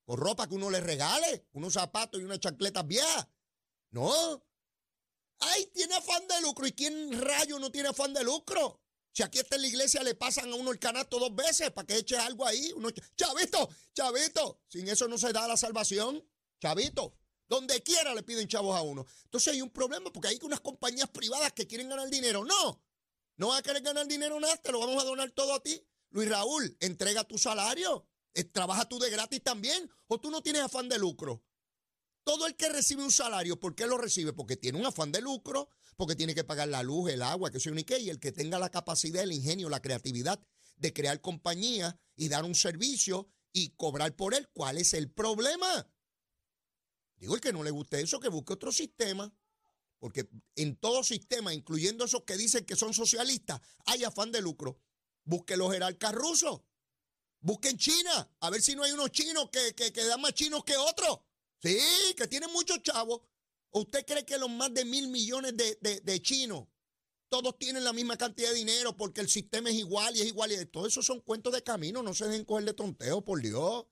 con 0.03 0.17
ropa 0.17 0.45
que 0.45 0.55
uno 0.55 0.69
le 0.69 0.81
regale, 0.81 1.47
unos 1.53 1.71
zapatos 1.71 2.19
y 2.19 2.25
unas 2.25 2.41
chancletas 2.41 2.85
viejas. 2.85 3.29
No. 3.91 4.45
Ay, 5.39 5.67
tiene 5.67 5.95
afán 5.95 6.27
de 6.27 6.41
lucro. 6.41 6.67
¿Y 6.67 6.73
quién 6.73 7.21
rayo 7.21 7.59
no 7.59 7.71
tiene 7.71 7.87
afán 7.87 8.13
de 8.13 8.21
lucro? 8.25 8.81
Si 9.13 9.23
aquí 9.23 9.39
está 9.39 9.55
en 9.55 9.61
la 9.61 9.67
iglesia 9.69 10.03
le 10.03 10.15
pasan 10.15 10.51
a 10.51 10.55
uno 10.55 10.71
el 10.71 10.79
canasto 10.79 11.17
dos 11.17 11.33
veces 11.33 11.71
para 11.71 11.87
que 11.87 11.95
eche 11.95 12.17
algo 12.17 12.45
ahí. 12.45 12.73
Uno, 12.75 12.89
chavito, 13.15 13.69
chavito. 13.93 14.59
Sin 14.67 14.85
eso 14.89 15.07
no 15.07 15.17
se 15.17 15.31
da 15.31 15.47
la 15.47 15.55
salvación. 15.55 16.21
Chavito. 16.59 17.15
Donde 17.47 17.81
quiera 17.83 18.13
le 18.13 18.23
piden 18.23 18.49
chavos 18.49 18.75
a 18.75 18.81
uno. 18.81 19.05
Entonces 19.23 19.53
hay 19.53 19.61
un 19.61 19.69
problema 19.69 20.11
porque 20.11 20.27
hay 20.27 20.39
unas 20.41 20.59
compañías 20.59 21.09
privadas 21.09 21.53
que 21.53 21.67
quieren 21.67 21.87
ganar 21.87 22.09
dinero. 22.09 22.43
No. 22.43 22.83
No 23.37 23.47
va 23.47 23.59
a 23.59 23.63
querer 23.63 23.81
ganar 23.81 24.05
dinero 24.07 24.41
nada, 24.41 24.57
te 24.57 24.73
lo 24.73 24.81
vamos 24.81 25.01
a 25.01 25.05
donar 25.05 25.31
todo 25.31 25.53
a 25.53 25.63
ti. 25.63 25.81
Luis 26.13 26.29
Raúl, 26.29 26.77
entrega 26.79 27.23
tu 27.23 27.37
salario. 27.39 28.07
Eh, 28.35 28.43
trabaja 28.43 28.87
tú 28.87 28.99
de 28.99 29.09
gratis 29.09 29.43
también. 29.43 29.89
O 30.07 30.21
tú 30.21 30.29
no 30.29 30.41
tienes 30.41 30.61
afán 30.61 30.87
de 30.87 30.99
lucro. 30.99 31.43
Todo 32.23 32.45
el 32.45 32.55
que 32.55 32.69
recibe 32.69 33.03
un 33.03 33.11
salario, 33.11 33.59
¿por 33.59 33.75
qué 33.75 33.87
lo 33.87 33.97
recibe? 33.97 34.31
Porque 34.31 34.55
tiene 34.55 34.79
un 34.79 34.85
afán 34.85 35.11
de 35.11 35.21
lucro, 35.21 35.69
porque 35.97 36.15
tiene 36.15 36.33
que 36.33 36.43
pagar 36.43 36.69
la 36.69 36.83
luz, 36.83 37.11
el 37.11 37.21
agua, 37.21 37.51
que 37.51 37.59
soy 37.59 37.73
un 37.73 37.79
y 37.79 38.09
el 38.09 38.19
que 38.19 38.31
tenga 38.31 38.59
la 38.59 38.69
capacidad, 38.69 39.23
el 39.23 39.33
ingenio, 39.33 39.69
la 39.69 39.81
creatividad 39.81 40.39
de 40.77 40.93
crear 40.93 41.19
compañía 41.19 41.99
y 42.15 42.29
dar 42.29 42.45
un 42.45 42.55
servicio 42.55 43.27
y 43.51 43.71
cobrar 43.71 44.15
por 44.15 44.35
él, 44.35 44.47
¿cuál 44.53 44.77
es 44.77 44.93
el 44.93 45.11
problema? 45.11 45.91
Digo, 47.17 47.35
el 47.35 47.41
que 47.41 47.51
no 47.51 47.63
le 47.63 47.71
guste 47.71 47.99
eso, 47.99 48.19
que 48.19 48.29
busque 48.29 48.53
otro 48.53 48.71
sistema. 48.71 49.33
Porque 49.99 50.29
en 50.55 50.75
todo 50.75 51.03
sistema, 51.03 51.53
incluyendo 51.53 52.05
esos 52.05 52.23
que 52.23 52.37
dicen 52.37 52.65
que 52.65 52.75
son 52.75 52.93
socialistas, 52.93 53.61
hay 53.85 54.03
afán 54.03 54.31
de 54.31 54.41
lucro. 54.41 54.79
Busque 55.25 55.57
los 55.57 55.71
jerarcas 55.71 56.13
rusos. 56.13 56.61
Busquen 57.39 57.77
China. 57.77 58.29
A 58.39 58.49
ver 58.49 58.61
si 58.61 58.75
no 58.75 58.83
hay 58.83 58.91
unos 58.93 59.11
chinos 59.11 59.49
que, 59.51 59.73
que, 59.75 60.05
dan 60.05 60.21
más 60.21 60.33
chinos 60.33 60.63
que 60.63 60.77
otros. 60.77 61.19
Sí, 61.61 61.77
que 62.17 62.27
tienen 62.27 62.51
muchos 62.51 62.81
chavos. 62.81 63.21
¿O 63.71 63.81
usted 63.81 64.05
cree 64.05 64.25
que 64.25 64.37
los 64.37 64.49
más 64.49 64.73
de 64.73 64.85
mil 64.85 65.09
millones 65.09 65.55
de, 65.57 66.21
chinos, 66.21 66.67
todos 67.27 67.57
tienen 67.57 67.83
la 67.83 67.91
misma 67.91 68.15
cantidad 68.17 68.49
de 68.49 68.55
dinero 68.55 68.95
porque 68.95 69.19
el 69.19 69.29
sistema 69.29 69.69
es 69.69 69.75
igual 69.75 70.15
y 70.15 70.21
es 70.21 70.27
igual. 70.27 70.51
Y 70.51 70.65
todo 70.67 70.87
eso 70.87 71.01
son 71.01 71.21
cuentos 71.21 71.51
de 71.53 71.63
camino, 71.63 72.03
no 72.03 72.13
se 72.13 72.25
dejen 72.25 72.45
coger 72.45 72.65
de 72.65 72.73
tonteo, 72.73 73.23
por 73.23 73.41
Dios. 73.41 73.87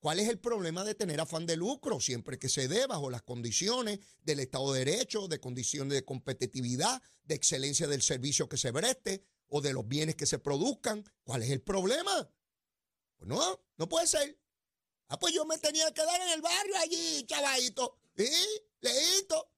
¿Cuál 0.00 0.20
es 0.20 0.28
el 0.28 0.38
problema 0.38 0.84
de 0.84 0.94
tener 0.94 1.20
afán 1.20 1.46
de 1.46 1.56
lucro? 1.56 2.00
Siempre 2.00 2.38
que 2.38 2.48
se 2.48 2.66
dé 2.68 2.86
bajo 2.86 3.08
las 3.08 3.22
condiciones 3.22 4.00
del 4.22 4.40
Estado 4.40 4.72
de 4.72 4.84
Derecho, 4.84 5.28
de 5.28 5.40
condiciones 5.40 5.94
de 5.94 6.04
competitividad, 6.04 7.02
de 7.24 7.34
excelencia 7.34 7.86
del 7.86 8.02
servicio 8.02 8.48
que 8.48 8.56
se 8.56 8.72
preste 8.72 9.24
o 9.56 9.60
de 9.60 9.72
los 9.72 9.86
bienes 9.86 10.16
que 10.16 10.26
se 10.26 10.40
produzcan. 10.40 11.04
¿Cuál 11.22 11.44
es 11.44 11.50
el 11.50 11.62
problema? 11.62 12.28
Pues 13.16 13.28
no, 13.28 13.64
no 13.76 13.88
puede 13.88 14.08
ser. 14.08 14.36
Ah, 15.06 15.16
pues 15.16 15.32
yo 15.32 15.44
me 15.44 15.56
tenía 15.58 15.86
que 15.86 16.02
quedar 16.02 16.20
en 16.20 16.30
el 16.30 16.42
barrio 16.42 16.76
allí, 16.78 17.24
chavadito. 17.24 17.96
¿Sí? 18.16 18.28
Leíto. 18.80 19.52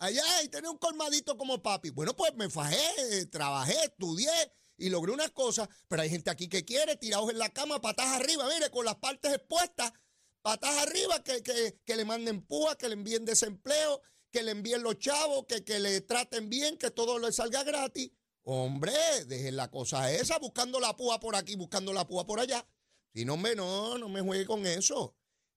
Allá 0.00 0.42
y 0.42 0.48
tenía 0.48 0.70
un 0.70 0.76
colmadito 0.76 1.38
como 1.38 1.62
papi. 1.62 1.88
Bueno, 1.88 2.14
pues 2.14 2.34
me 2.34 2.50
fajé, 2.50 3.24
trabajé, 3.32 3.84
estudié 3.84 4.30
y 4.76 4.90
logré 4.90 5.12
unas 5.12 5.30
cosas. 5.30 5.66
Pero 5.88 6.02
hay 6.02 6.10
gente 6.10 6.28
aquí 6.28 6.46
que 6.46 6.66
quiere, 6.66 6.96
tirados 6.96 7.30
en 7.30 7.38
la 7.38 7.48
cama, 7.48 7.80
patas 7.80 8.08
arriba, 8.08 8.46
mire, 8.52 8.70
con 8.70 8.84
las 8.84 8.96
partes 8.96 9.32
expuestas, 9.32 9.94
patas 10.42 10.76
arriba, 10.76 11.24
que, 11.24 11.42
que, 11.86 11.96
le 11.96 12.04
manden 12.04 12.44
púa, 12.44 12.76
que 12.76 12.88
le 12.88 12.94
envíen 12.94 13.24
desempleo, 13.24 14.02
que 14.30 14.42
le 14.42 14.50
envíen 14.50 14.82
los 14.82 14.98
chavos, 14.98 15.46
que, 15.46 15.64
que 15.64 15.78
le 15.78 16.02
traten 16.02 16.50
bien, 16.50 16.76
que 16.76 16.90
todo 16.90 17.18
le 17.18 17.32
salga 17.32 17.64
gratis. 17.64 18.10
Hombre, 18.50 18.94
dejen 19.26 19.56
la 19.56 19.70
cosa 19.70 20.10
esa, 20.10 20.38
buscando 20.38 20.80
la 20.80 20.96
púa 20.96 21.20
por 21.20 21.36
aquí, 21.36 21.54
buscando 21.54 21.92
la 21.92 22.08
púa 22.08 22.24
por 22.24 22.40
allá. 22.40 22.66
Si 23.12 23.26
no, 23.26 23.36
me 23.36 23.54
no, 23.54 23.98
no 23.98 24.08
me 24.08 24.22
juegue 24.22 24.46
con 24.46 24.64
eso. 24.64 25.14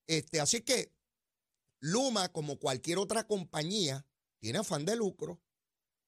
Este, 0.07 0.41
así 0.41 0.59
que 0.59 0.93
Luma, 1.79 2.33
como 2.33 2.59
cualquier 2.59 2.97
otra 2.97 3.25
compañía, 3.25 4.05
tiene 4.41 4.59
afán 4.59 4.83
de 4.83 4.97
lucro 4.97 5.41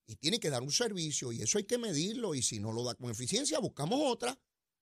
y 0.06 0.18
tiene 0.18 0.42
que 0.42 0.50
dar 0.50 0.62
un 0.62 0.74
servicio 0.74 1.32
y 1.32 1.42
eso 1.42 1.58
hay 1.58 1.63
que 1.63 1.78
medirlo 1.78 2.36
y 2.36 2.42
si 2.42 2.60
no 2.60 2.74
lo 2.74 2.84
da 2.84 2.96
con 2.96 3.10
eficiencia, 3.10 3.60
buscamos 3.60 4.02
otra, 4.04 4.38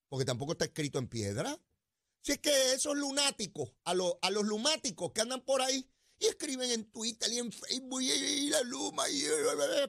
porque 0.09 0.25
tampoco 0.25 0.53
está 0.53 0.65
escrito 0.65 0.97
en 0.97 1.07
piedra. 1.07 1.55
Si 2.23 2.31
es 2.31 2.39
que 2.39 2.73
esos 2.73 2.97
lunáticos, 2.97 3.73
a, 3.85 3.91
a 3.91 4.29
los 4.31 4.43
lumáticos 4.45 5.11
que 5.11 5.21
andan 5.21 5.41
por 5.41 5.61
ahí 5.61 5.87
y 6.21 6.27
escriben 6.27 6.69
en 6.69 6.85
Twitter 6.85 7.33
y 7.33 7.39
en 7.39 7.51
Facebook 7.51 7.99
y, 8.03 8.49
la 8.51 8.61
Luma, 8.61 9.09
y, 9.09 9.23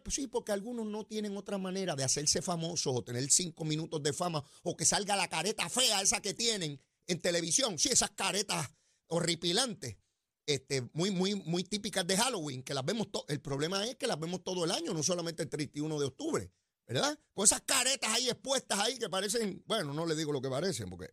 pues 0.03 0.15
sí, 0.15 0.27
porque 0.27 0.51
algunos 0.51 0.87
no 0.87 1.05
tienen 1.05 1.37
otra 1.37 1.59
manera 1.59 1.95
de 1.95 2.05
hacerse 2.05 2.41
famosos 2.41 2.97
o 2.97 3.05
tener 3.05 3.31
cinco 3.31 3.67
minutos 3.67 4.03
de 4.03 4.15
fama 4.15 4.43
o 4.63 4.75
que 4.75 4.87
salga 4.87 5.15
la 5.15 5.29
careta 5.29 5.69
fea 5.69 6.01
esa 6.01 6.23
que 6.23 6.33
tienen 6.33 6.81
en 7.07 7.21
televisión. 7.21 7.79
Sí, 7.79 7.91
esas 7.91 8.13
caretas 8.13 8.71
horripilantes. 9.09 9.99
Este, 10.47 10.89
muy, 10.95 11.11
muy, 11.11 11.35
muy 11.35 11.65
típicas 11.65 12.07
de 12.07 12.17
Halloween, 12.17 12.63
que 12.63 12.73
las 12.73 12.85
vemos. 12.87 13.09
El 13.29 13.43
problema 13.43 13.87
es 13.87 13.97
que 13.97 14.07
las 14.07 14.19
vemos 14.19 14.43
todo 14.43 14.65
el 14.65 14.71
año, 14.71 14.95
no 14.95 15.03
solamente 15.03 15.43
el 15.43 15.51
31 15.51 16.01
de 16.01 16.07
octubre, 16.07 16.51
¿verdad? 16.87 17.19
Con 17.35 17.45
esas 17.45 17.61
caretas 17.61 18.11
ahí 18.11 18.31
expuestas 18.31 18.79
ahí 18.79 18.99
que 18.99 19.11
parecen, 19.11 19.63
bueno, 19.67 19.93
no 19.93 20.07
le 20.07 20.17
digo 20.17 20.33
lo 20.33 20.41
que 20.41 20.49
parecen, 20.49 20.89
porque 20.89 21.13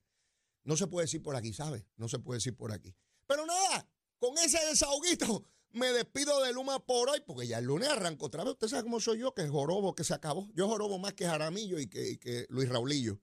no 0.63 0.77
se 0.77 0.87
puede 0.87 1.07
decir 1.07 1.21
por 1.21 1.35
aquí, 1.35 1.51
¿sabes? 1.51 1.83
No 1.97 2.07
se 2.07 2.19
puede 2.19 2.37
decir 2.37 2.55
por 2.55 2.71
aquí. 2.71 2.95
Pero 3.27 3.45
nada, 3.45 3.85
con 4.19 4.37
ese 4.37 4.63
desahoguito 4.67 5.45
me 5.71 5.91
despido 5.93 6.41
de 6.43 6.53
Luma 6.53 6.83
por 6.85 7.09
hoy, 7.09 7.21
porque 7.25 7.47
ya 7.47 7.59
el 7.59 7.65
lunes 7.65 7.89
arranco 7.89 8.25
otra 8.25 8.43
vez. 8.43 8.53
Usted 8.53 8.67
sabe 8.67 8.83
cómo 8.83 8.99
soy 8.99 9.19
yo, 9.19 9.33
que 9.33 9.43
es 9.43 9.49
jorobo 9.49 9.93
que 9.95 10.03
se 10.03 10.13
acabó. 10.13 10.49
Yo 10.53 10.67
jorobo 10.67 10.97
más 10.97 11.13
que 11.13 11.25
Jaramillo 11.25 11.79
y 11.79 11.87
que, 11.87 12.45
Luis 12.49 12.69
Raulillo. 12.69 13.19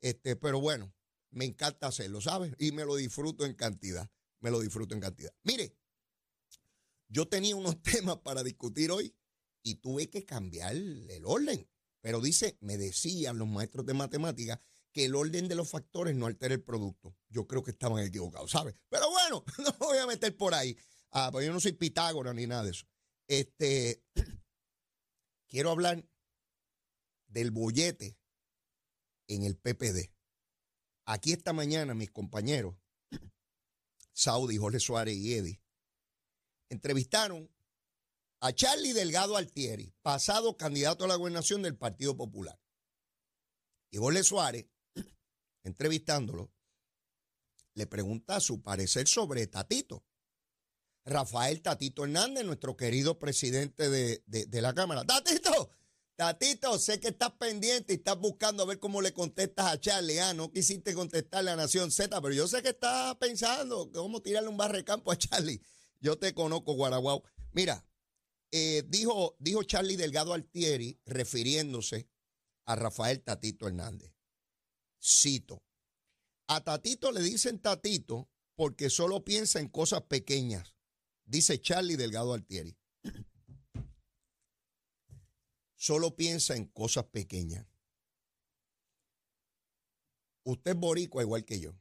Este, 0.00 0.36
pero 0.36 0.60
bueno, 0.60 0.92
me 1.30 1.44
encanta 1.44 1.86
hacerlo, 1.86 2.20
¿sabes? 2.20 2.52
Y 2.58 2.72
me 2.72 2.84
lo 2.84 2.96
disfruto 2.96 3.44
en 3.46 3.54
cantidad. 3.54 4.10
Me 4.40 4.50
lo 4.50 4.60
disfruto 4.60 4.94
en 4.94 5.00
cantidad. 5.00 5.32
Mire, 5.44 5.76
yo 7.08 7.28
tenía 7.28 7.56
unos 7.56 7.80
temas 7.82 8.18
para 8.18 8.42
discutir 8.42 8.90
hoy 8.90 9.14
y 9.62 9.76
tuve 9.76 10.10
que 10.10 10.24
cambiar 10.24 10.74
el 10.74 11.22
orden. 11.24 11.68
Pero 12.00 12.20
dice, 12.20 12.58
me 12.60 12.76
decían 12.76 13.38
los 13.38 13.48
maestros 13.48 13.86
de 13.86 13.94
matemáticas 13.94 14.60
que 14.94 15.04
el 15.06 15.16
orden 15.16 15.48
de 15.48 15.56
los 15.56 15.68
factores 15.68 16.14
no 16.14 16.26
altera 16.26 16.54
el 16.54 16.62
producto. 16.62 17.16
Yo 17.28 17.48
creo 17.48 17.64
que 17.64 17.72
estaban 17.72 18.02
equivocados, 18.04 18.52
¿sabes? 18.52 18.76
Pero 18.88 19.10
bueno, 19.10 19.44
no 19.58 19.72
me 19.72 19.86
voy 19.86 19.98
a 19.98 20.06
meter 20.06 20.34
por 20.36 20.54
ahí. 20.54 20.78
Ah, 21.10 21.30
pues 21.32 21.44
yo 21.44 21.52
no 21.52 21.60
soy 21.60 21.72
Pitágoras 21.72 22.34
ni 22.34 22.46
nada 22.46 22.62
de 22.62 22.70
eso. 22.70 22.86
Este, 23.26 24.04
quiero 25.48 25.72
hablar 25.72 26.08
del 27.26 27.50
bollete 27.50 28.16
en 29.26 29.42
el 29.42 29.56
PPD. 29.56 30.12
Aquí 31.06 31.32
esta 31.32 31.52
mañana 31.52 31.94
mis 31.94 32.12
compañeros, 32.12 32.76
Saudi, 34.12 34.58
Jorge 34.58 34.78
Suárez 34.78 35.16
y 35.16 35.34
Eddie, 35.34 35.60
entrevistaron 36.70 37.52
a 38.38 38.52
Charlie 38.52 38.92
Delgado 38.92 39.36
Altieri, 39.36 39.92
pasado 40.02 40.56
candidato 40.56 41.04
a 41.04 41.08
la 41.08 41.16
gobernación 41.16 41.62
del 41.62 41.76
Partido 41.76 42.16
Popular. 42.16 42.60
Y 43.90 43.96
Jorge 43.96 44.22
Suárez 44.22 44.66
entrevistándolo, 45.64 46.52
le 47.74 47.86
pregunta 47.86 48.40
su 48.40 48.62
parecer 48.62 49.08
sobre 49.08 49.46
Tatito. 49.46 50.04
Rafael 51.04 51.60
Tatito 51.60 52.04
Hernández, 52.04 52.44
nuestro 52.44 52.76
querido 52.76 53.18
presidente 53.18 53.90
de, 53.90 54.62
la 54.62 54.74
Cámara. 54.74 55.04
Tatito, 55.04 55.70
Tatito, 56.16 56.78
sé 56.78 57.00
que 57.00 57.08
estás 57.08 57.32
pendiente 57.32 57.92
y 57.92 57.96
estás 57.96 58.18
buscando 58.18 58.62
a 58.62 58.66
ver 58.66 58.78
cómo 58.78 59.02
le 59.02 59.12
contestas 59.12 59.66
a 59.66 59.80
Charlie. 59.80 60.18
Ah, 60.20 60.32
no 60.32 60.50
quisiste 60.50 60.94
contestarle 60.94 61.50
a 61.50 61.56
Nación 61.56 61.90
Z, 61.90 62.22
pero 62.22 62.32
yo 62.32 62.48
sé 62.48 62.62
que 62.62 62.70
estás 62.70 63.16
pensando 63.16 63.90
cómo 63.92 64.22
tirarle 64.22 64.48
un 64.48 64.56
barre 64.56 64.84
campo 64.84 65.10
a 65.10 65.18
Charlie. 65.18 65.60
Yo 66.00 66.16
te 66.16 66.32
conozco, 66.32 66.74
Guaraguao. 66.74 67.22
Mira, 67.52 67.84
eh, 68.50 68.84
dijo, 68.86 69.36
dijo 69.40 69.62
Charlie 69.64 69.96
Delgado 69.96 70.32
Altieri, 70.32 71.00
refiriéndose 71.04 72.08
a 72.66 72.76
Rafael 72.76 73.20
Tatito 73.22 73.66
Hernández. 73.66 74.13
Cito. 75.04 75.62
A 76.48 76.64
Tatito 76.64 77.12
le 77.12 77.20
dicen 77.20 77.60
Tatito 77.60 78.30
porque 78.54 78.88
solo 78.88 79.24
piensa 79.24 79.60
en 79.60 79.68
cosas 79.68 80.02
pequeñas, 80.02 80.74
dice 81.24 81.60
Charlie 81.60 81.96
Delgado 81.96 82.32
Altieri. 82.32 82.76
Solo 85.76 86.16
piensa 86.16 86.56
en 86.56 86.64
cosas 86.66 87.04
pequeñas. 87.06 87.66
Usted 90.44 90.70
es 90.70 90.76
boricua 90.78 91.22
igual 91.22 91.44
que 91.44 91.60
yo. 91.60 91.74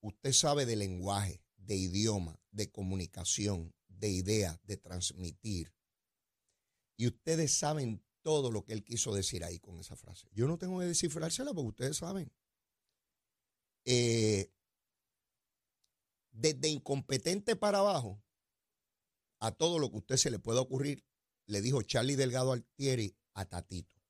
Usted 0.00 0.32
sabe 0.32 0.66
de 0.66 0.74
lenguaje, 0.74 1.44
de 1.56 1.76
idioma, 1.76 2.40
de 2.50 2.70
comunicación, 2.72 3.72
de 3.88 4.08
ideas, 4.08 4.58
de 4.64 4.76
transmitir. 4.76 5.72
Y 6.96 7.06
ustedes 7.06 7.52
saben 7.56 8.04
todo 8.24 8.50
lo 8.50 8.64
que 8.64 8.72
él 8.72 8.82
quiso 8.82 9.14
decir 9.14 9.44
ahí 9.44 9.60
con 9.60 9.78
esa 9.78 9.96
frase. 9.96 10.28
Yo 10.32 10.48
no 10.48 10.56
tengo 10.56 10.80
que 10.80 10.86
descifrársela 10.86 11.52
porque 11.52 11.68
ustedes 11.68 11.98
saben. 11.98 12.32
Eh, 13.84 14.50
desde 16.32 16.68
incompetente 16.68 17.54
para 17.54 17.78
abajo, 17.80 18.24
a 19.40 19.52
todo 19.52 19.78
lo 19.78 19.90
que 19.90 19.96
a 19.96 19.98
usted 19.98 20.16
se 20.16 20.30
le 20.30 20.38
pueda 20.38 20.62
ocurrir, 20.62 21.04
le 21.46 21.60
dijo 21.60 21.82
Charlie 21.82 22.16
Delgado 22.16 22.52
Altieri 22.52 23.14
a 23.34 23.44
Tatito. 23.44 24.02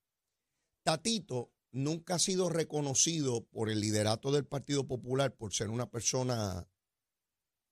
Tatito 0.85 1.52
nunca 1.73 2.14
ha 2.14 2.18
sido 2.21 2.49
reconocido 2.49 3.44
por 3.49 3.68
el 3.68 3.80
liderato 3.80 4.30
del 4.30 4.47
Partido 4.47 4.87
Popular 4.87 5.37
por 5.37 5.52
ser 5.52 5.71
una 5.71 5.90
persona 5.90 6.68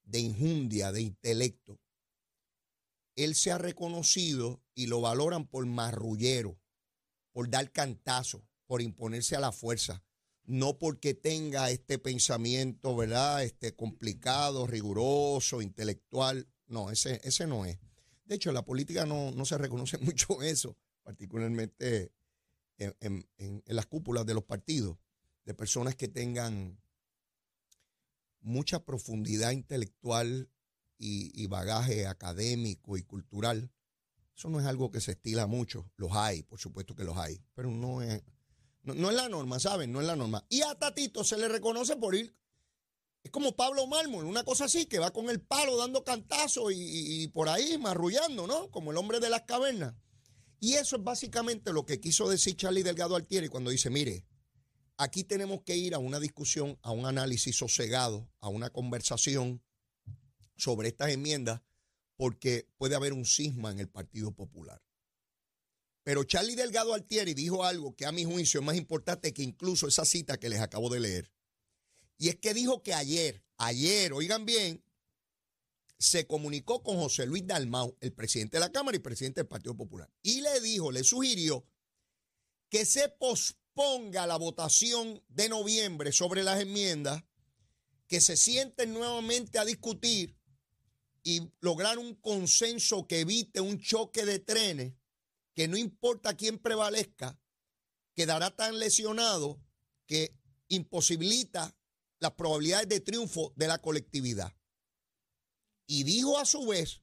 de 0.03 0.19
injundia, 0.19 0.91
de 0.91 1.03
intelecto 1.03 1.82
él 3.17 3.35
se 3.35 3.51
ha 3.51 3.59
reconocido 3.59 4.63
y 4.75 4.87
lo 4.87 5.01
valoran 5.01 5.47
por 5.47 5.67
marrullero, 5.67 6.59
por 7.33 7.51
dar 7.51 7.71
cantazo, 7.71 8.47
por 8.67 8.83
imponerse 8.83 9.37
a 9.37 9.41
la 9.41 9.53
fuerza, 9.53 10.03
no 10.45 10.79
porque 10.79 11.15
tenga 11.15 11.71
este 11.71 11.99
pensamiento, 11.99 12.97
¿verdad? 12.97 13.45
Este 13.45 13.75
complicado, 13.75 14.67
riguroso, 14.67 15.63
intelectual. 15.63 16.49
No, 16.67 16.91
ese, 16.91 17.21
ese 17.23 17.47
no 17.47 17.65
es. 17.65 17.79
De 18.25 18.35
hecho, 18.35 18.51
en 18.51 18.55
la 18.55 18.65
política 18.65 19.07
no, 19.07 19.31
no 19.31 19.45
se 19.45 19.59
reconoce 19.59 19.99
mucho 19.99 20.43
eso, 20.43 20.77
particularmente 21.03 22.13
en, 22.79 23.27
en 23.39 23.63
las 23.67 23.87
cúpulas 23.87 24.27
de 24.27 24.35
los 24.35 24.45
partidos, 24.45 24.99
de 25.45 25.55
personas 25.55 25.95
que 25.95 26.09
tengan 26.09 26.81
mucha 28.41 28.85
profundidad 28.85 29.53
intelectual 29.53 30.51
y, 31.03 31.47
bagaje 31.47 32.07
académico 32.07 32.97
y 32.97 33.03
cultural. 33.03 33.71
Eso 34.37 34.49
no 34.49 34.61
es 34.61 34.67
algo 34.67 34.91
que 34.91 35.01
se 35.01 35.13
estila 35.13 35.47
mucho. 35.47 35.91
Los 35.97 36.13
hay, 36.13 36.43
por 36.43 36.61
supuesto 36.61 36.95
que 36.95 37.05
los 37.05 37.17
hay, 37.19 37.43
pero 37.55 37.71
no 37.71 38.03
es, 38.03 38.23
no, 38.83 39.11
es 39.11 39.17
la 39.17 39.29
norma, 39.29 39.59
¿saben? 39.59 39.93
No 39.93 40.01
es 40.01 40.07
la 40.07 40.17
norma. 40.17 40.45
Y 40.49 40.63
a 40.63 40.75
Tatito 40.75 41.25
se 41.25 41.37
le 41.39 41.49
reconoce 41.49 41.97
por 41.97 42.15
ir. 42.15 42.37
Es 43.23 43.31
como 43.31 43.55
Pablo 43.55 43.87
Mármol, 43.87 44.25
una 44.25 44.45
cosa 44.45 44.65
así, 44.65 44.87
que 44.87 44.99
va 44.99 45.13
con 45.13 45.31
el 45.31 45.41
palo 45.41 45.77
dando 45.77 46.03
cantazos 46.03 46.73
y, 46.73 47.23
y, 47.23 47.29
por 47.29 47.49
ahí 47.49 47.79
marrullando, 47.79 48.47
¿no? 48.47 48.71
Como 48.71 48.91
el 48.91 48.97
hombre 48.97 49.21
de 49.21 49.31
las 49.31 49.43
cavernas. 49.43 49.95
Y 50.59 50.75
eso 50.75 50.97
es 50.97 51.05
básicamente 51.05 51.73
lo 51.73 51.85
que 51.85 52.01
quiso 52.01 52.29
decir 52.29 52.57
Charlie 52.57 52.83
Delgado 52.83 53.15
Altieri 53.15 53.49
cuando 53.49 53.71
dice, 53.71 53.91
mire, 53.91 54.25
aquí 54.97 55.25
tenemos 55.25 55.63
que 55.63 55.77
ir 55.77 55.95
a 55.95 55.99
una 55.99 56.19
discusión, 56.19 56.79
a 56.83 56.93
un 56.93 57.07
análisis 57.07 57.57
sosegado, 57.57 58.29
a 58.41 58.49
una 58.49 58.71
conversación 58.71 59.63
sobre 60.63 60.89
estas 60.89 61.11
enmiendas 61.11 61.61
porque 62.17 62.69
puede 62.79 62.95
haber 62.95 63.13
un 63.13 63.27
cisma 63.27 63.73
en 63.73 63.81
el 63.81 63.89
Partido 63.89 64.33
Popular. 64.33 64.81
Pero 66.05 66.25
Charlie 66.25 66.55
Delgado 66.55 66.95
Altieri 66.95 67.35
dijo 67.35 67.65
algo 67.65 67.97
que 67.97 68.07
a 68.07 68.13
mi 68.13 68.25
juicio 68.25 68.61
es 68.61 68.67
más 68.67 68.77
importante 68.77 69.33
que 69.33 69.43
incluso 69.43 69.89
esa 69.89 70.05
cita 70.05 70.39
que 70.39 70.49
les 70.49 70.61
acabo 70.61 70.89
de 70.89 71.01
leer. 71.01 71.33
Y 72.19 72.29
es 72.29 72.37
que 72.37 72.55
dijo 72.55 72.83
que 72.83 72.95
ayer, 72.95 73.43
ayer, 73.57 74.13
oigan 74.13 74.45
bien, 74.45 74.85
se 75.99 76.27
comunicó 76.27 76.83
con 76.83 76.97
José 76.97 77.27
Luis 77.27 77.47
Dalmau, 77.47 77.97
el 78.01 78.13
presidente 78.13 78.57
de 78.57 78.61
la 78.61 78.73
Cámara 78.73 78.97
y 78.97 79.01
presidente 79.01 79.41
del 79.41 79.49
Partido 79.49 79.77
Popular. 79.77 80.09
Y 80.23 80.41
le 80.41 80.61
dijo, 80.61 80.93
le 80.93 81.03
sugirió 81.03 81.65
que 82.69 82.85
se 82.85 83.09
posponga 83.09 84.27
la 84.27 84.37
votación 84.37 85.23
de 85.29 85.49
noviembre 85.49 86.13
sobre 86.13 86.43
las 86.43 86.61
enmiendas, 86.61 87.25
que 88.07 88.21
se 88.21 88.37
sienten 88.37 88.93
nuevamente 88.93 89.59
a 89.59 89.65
discutir 89.65 90.37
y 91.23 91.51
lograr 91.61 91.99
un 91.99 92.15
consenso 92.17 93.07
que 93.07 93.21
evite 93.21 93.61
un 93.61 93.81
choque 93.81 94.25
de 94.25 94.39
trenes, 94.39 94.95
que 95.55 95.69
no 95.69 95.77
importa 95.77 96.37
quién 96.37 96.59
prevalezca, 96.59 97.39
quedará 98.15 98.55
tan 98.55 98.79
lesionado 98.79 99.61
que 100.07 100.37
imposibilita 100.69 101.77
las 102.19 102.33
probabilidades 102.33 102.89
de 102.89 103.01
triunfo 103.01 103.53
de 103.57 103.69
la 103.69 103.79
colectividad. 103.79 104.55
Y 105.87 106.05
dijo 106.05 106.39
a 106.39 106.47
su 106.47 106.67
vez 106.67 107.03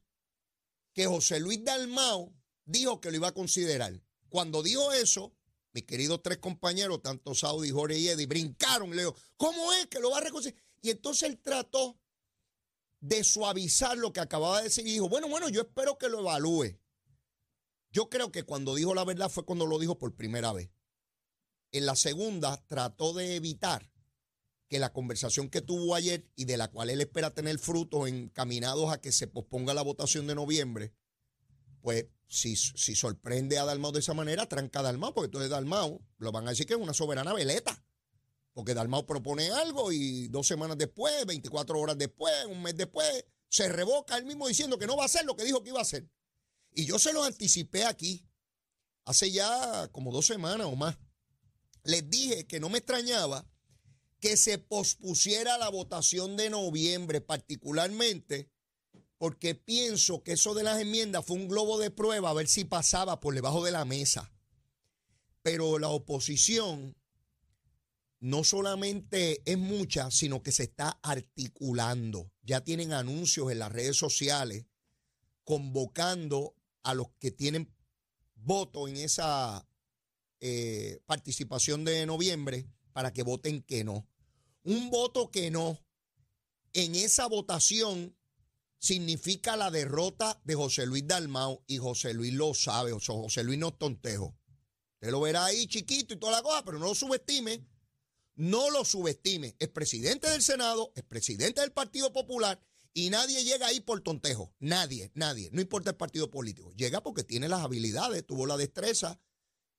que 0.92 1.06
José 1.06 1.40
Luis 1.40 1.62
Dalmao 1.64 2.34
dijo 2.64 3.00
que 3.00 3.10
lo 3.10 3.16
iba 3.16 3.28
a 3.28 3.34
considerar. 3.34 4.02
Cuando 4.28 4.62
dijo 4.62 4.92
eso, 4.92 5.34
mis 5.72 5.84
queridos 5.84 6.22
tres 6.22 6.38
compañeros, 6.38 7.02
tanto 7.02 7.34
Saudi, 7.34 7.70
Jorge 7.70 7.98
y 7.98 8.08
Eddie, 8.08 8.26
brincaron. 8.26 8.90
Le 8.90 9.02
digo, 9.02 9.16
¿cómo 9.36 9.72
es 9.74 9.86
que 9.86 10.00
lo 10.00 10.10
va 10.10 10.18
a 10.18 10.22
reconsiderar? 10.22 10.62
Y 10.82 10.90
entonces 10.90 11.28
él 11.28 11.38
trató 11.38 11.98
de 13.00 13.24
suavizar 13.24 13.96
lo 13.96 14.12
que 14.12 14.20
acababa 14.20 14.58
de 14.58 14.64
decir 14.64 14.86
y 14.86 14.92
dijo, 14.92 15.08
bueno, 15.08 15.28
bueno, 15.28 15.48
yo 15.48 15.62
espero 15.62 15.98
que 15.98 16.08
lo 16.08 16.20
evalúe. 16.20 16.78
Yo 17.92 18.08
creo 18.08 18.30
que 18.30 18.44
cuando 18.44 18.74
dijo 18.74 18.94
la 18.94 19.04
verdad 19.04 19.30
fue 19.30 19.44
cuando 19.44 19.66
lo 19.66 19.78
dijo 19.78 19.98
por 19.98 20.14
primera 20.14 20.52
vez. 20.52 20.70
En 21.72 21.86
la 21.86 21.96
segunda 21.96 22.62
trató 22.66 23.12
de 23.12 23.36
evitar 23.36 23.90
que 24.68 24.78
la 24.78 24.92
conversación 24.92 25.50
que 25.50 25.60
tuvo 25.60 25.94
ayer 25.94 26.28
y 26.36 26.44
de 26.44 26.56
la 26.56 26.68
cual 26.68 26.90
él 26.90 27.00
espera 27.00 27.34
tener 27.34 27.58
frutos 27.58 28.08
encaminados 28.08 28.92
a 28.92 29.00
que 29.00 29.10
se 29.10 29.26
posponga 29.26 29.74
la 29.74 29.82
votación 29.82 30.28
de 30.28 30.36
noviembre, 30.36 30.94
pues 31.80 32.06
si, 32.28 32.54
si 32.54 32.94
sorprende 32.94 33.58
a 33.58 33.64
Dalmau 33.64 33.90
de 33.90 33.98
esa 33.98 34.14
manera, 34.14 34.48
tranca 34.48 34.78
a 34.78 34.82
Dalmau, 34.82 35.12
porque 35.12 35.26
entonces 35.26 35.50
Dalmau 35.50 36.00
lo 36.18 36.30
van 36.30 36.46
a 36.46 36.50
decir 36.50 36.66
que 36.66 36.74
es 36.74 36.80
una 36.80 36.94
soberana 36.94 37.32
veleta. 37.32 37.84
Porque 38.60 38.74
Dalmau 38.74 39.06
propone 39.06 39.48
algo 39.48 39.90
y 39.90 40.28
dos 40.28 40.46
semanas 40.46 40.76
después, 40.76 41.24
24 41.24 41.80
horas 41.80 41.96
después, 41.96 42.44
un 42.44 42.62
mes 42.62 42.76
después, 42.76 43.24
se 43.48 43.70
revoca 43.70 44.18
él 44.18 44.26
mismo 44.26 44.46
diciendo 44.46 44.76
que 44.76 44.86
no 44.86 44.98
va 44.98 45.04
a 45.04 45.06
hacer 45.06 45.24
lo 45.24 45.34
que 45.34 45.44
dijo 45.44 45.62
que 45.62 45.70
iba 45.70 45.78
a 45.78 45.82
hacer. 45.82 46.06
Y 46.74 46.84
yo 46.84 46.98
se 46.98 47.14
lo 47.14 47.24
anticipé 47.24 47.86
aquí, 47.86 48.28
hace 49.06 49.30
ya 49.30 49.88
como 49.92 50.12
dos 50.12 50.26
semanas 50.26 50.66
o 50.66 50.76
más. 50.76 50.98
Les 51.84 52.10
dije 52.10 52.46
que 52.46 52.60
no 52.60 52.68
me 52.68 52.76
extrañaba 52.76 53.50
que 54.18 54.36
se 54.36 54.58
pospusiera 54.58 55.56
la 55.56 55.70
votación 55.70 56.36
de 56.36 56.50
noviembre, 56.50 57.22
particularmente 57.22 58.50
porque 59.16 59.54
pienso 59.54 60.22
que 60.22 60.32
eso 60.32 60.52
de 60.52 60.64
las 60.64 60.78
enmiendas 60.78 61.24
fue 61.24 61.36
un 61.36 61.48
globo 61.48 61.78
de 61.78 61.90
prueba 61.90 62.28
a 62.28 62.34
ver 62.34 62.46
si 62.46 62.66
pasaba 62.66 63.20
por 63.20 63.34
debajo 63.34 63.64
de 63.64 63.70
la 63.70 63.86
mesa. 63.86 64.30
Pero 65.40 65.78
la 65.78 65.88
oposición 65.88 66.99
no 68.20 68.44
solamente 68.44 69.42
es 69.50 69.58
mucha, 69.58 70.10
sino 70.10 70.42
que 70.42 70.52
se 70.52 70.64
está 70.64 70.98
articulando. 71.02 72.30
Ya 72.42 72.62
tienen 72.62 72.92
anuncios 72.92 73.50
en 73.50 73.58
las 73.58 73.72
redes 73.72 73.96
sociales 73.96 74.66
convocando 75.44 76.54
a 76.82 76.94
los 76.94 77.08
que 77.18 77.30
tienen 77.30 77.74
voto 78.34 78.88
en 78.88 78.96
esa 78.96 79.66
eh, 80.40 81.00
participación 81.06 81.84
de 81.84 82.06
noviembre 82.06 82.66
para 82.92 83.12
que 83.12 83.22
voten 83.22 83.62
que 83.62 83.84
no. 83.84 84.06
Un 84.62 84.90
voto 84.90 85.30
que 85.30 85.50
no 85.50 85.78
en 86.72 86.94
esa 86.94 87.26
votación 87.26 88.16
significa 88.78 89.56
la 89.56 89.70
derrota 89.70 90.40
de 90.44 90.54
José 90.54 90.86
Luis 90.86 91.06
Dalmau 91.06 91.62
y 91.66 91.78
José 91.78 92.14
Luis 92.14 92.32
lo 92.32 92.54
sabe, 92.54 92.92
José 92.92 93.44
Luis 93.44 93.58
no 93.58 93.68
es 93.68 93.78
tontejo. 93.78 94.36
Usted 94.94 95.10
lo 95.10 95.20
verá 95.20 95.46
ahí 95.46 95.66
chiquito 95.66 96.14
y 96.14 96.18
toda 96.18 96.32
la 96.32 96.42
cosa, 96.42 96.64
pero 96.64 96.78
no 96.78 96.86
lo 96.86 96.94
subestime. 96.94 97.66
No 98.40 98.70
lo 98.70 98.86
subestime. 98.86 99.54
Es 99.58 99.68
presidente 99.68 100.30
del 100.30 100.40
Senado, 100.40 100.92
es 100.94 101.02
presidente 101.02 101.60
del 101.60 101.72
Partido 101.72 102.10
Popular 102.10 102.58
y 102.94 103.10
nadie 103.10 103.44
llega 103.44 103.66
ahí 103.66 103.80
por 103.80 104.00
tontejo. 104.00 104.54
Nadie, 104.58 105.10
nadie. 105.12 105.50
No 105.52 105.60
importa 105.60 105.90
el 105.90 105.96
partido 105.96 106.30
político. 106.30 106.72
Llega 106.72 107.02
porque 107.02 107.22
tiene 107.22 107.50
las 107.50 107.60
habilidades, 107.60 108.24
tuvo 108.24 108.46
la 108.46 108.56
destreza 108.56 109.20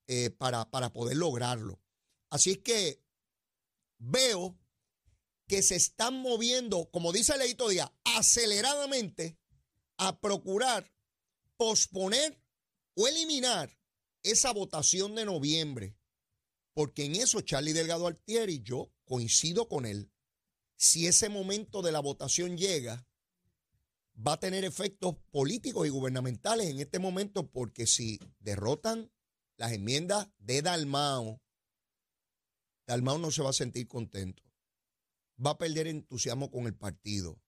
eh, 0.06 0.30
para, 0.30 0.70
para 0.70 0.94
poder 0.94 1.18
lograrlo. 1.18 1.82
Así 2.30 2.52
es 2.52 2.58
que 2.60 3.02
veo 3.98 4.56
que 5.48 5.64
se 5.64 5.76
están 5.76 6.22
moviendo, 6.22 6.88
como 6.92 7.12
dice 7.12 7.36
Leito 7.40 7.68
Díaz, 7.68 7.90
aceleradamente 8.04 9.40
a 9.98 10.20
procurar 10.22 10.94
posponer 11.58 12.40
o 12.94 13.08
eliminar 13.08 13.76
esa 14.22 14.52
votación 14.54 15.16
de 15.16 15.26
noviembre. 15.26 15.98
Porque 16.74 17.06
en 17.06 17.16
eso 17.16 17.42
Charlie 17.42 17.74
Delgado 17.74 18.08
Altieri, 18.08 18.62
yo 18.62 18.92
coincido 19.04 19.68
con 19.68 19.86
él, 19.86 20.12
si 20.78 21.08
ese 21.08 21.30
momento 21.30 21.82
de 21.82 21.92
la 21.92 22.00
votación 22.00 22.58
llega, 22.58 23.06
va 24.16 24.34
a 24.34 24.40
tener 24.40 24.64
efectos 24.64 25.16
políticos 25.32 25.86
y 25.86 25.90
gubernamentales 25.90 26.68
en 26.68 26.80
este 26.80 27.00
momento, 27.00 27.52
porque 27.52 27.88
si 27.88 28.20
derrotan 28.40 29.12
las 29.58 29.74
enmiendas 29.74 30.28
de 30.40 30.62
Dalmao, 30.62 31.42
Dalmao 32.88 33.20
no 33.20 33.32
se 33.32 33.44
va 33.44 33.52
a 33.52 33.54
sentir 33.54 33.88
contento. 33.88 34.44
Va 35.44 35.52
a 35.52 35.58
perder 35.58 35.88
entusiasmo 35.88 36.52
con 36.52 36.66
el 36.66 36.76
partido. 36.76 37.40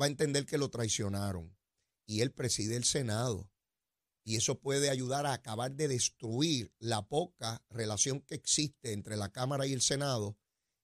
Va 0.00 0.06
a 0.06 0.08
entender 0.08 0.46
que 0.46 0.58
lo 0.58 0.70
traicionaron. 0.70 1.56
Y 2.06 2.20
él 2.20 2.32
preside 2.32 2.76
el 2.76 2.84
Senado. 2.84 3.50
Y 4.28 4.34
eso 4.34 4.58
puede 4.58 4.90
ayudar 4.90 5.24
a 5.24 5.34
acabar 5.34 5.76
de 5.76 5.86
destruir 5.86 6.74
la 6.80 7.06
poca 7.06 7.64
relación 7.70 8.20
que 8.22 8.34
existe 8.34 8.92
entre 8.92 9.16
la 9.16 9.30
Cámara 9.30 9.68
y 9.68 9.72
el 9.72 9.80
Senado 9.80 10.36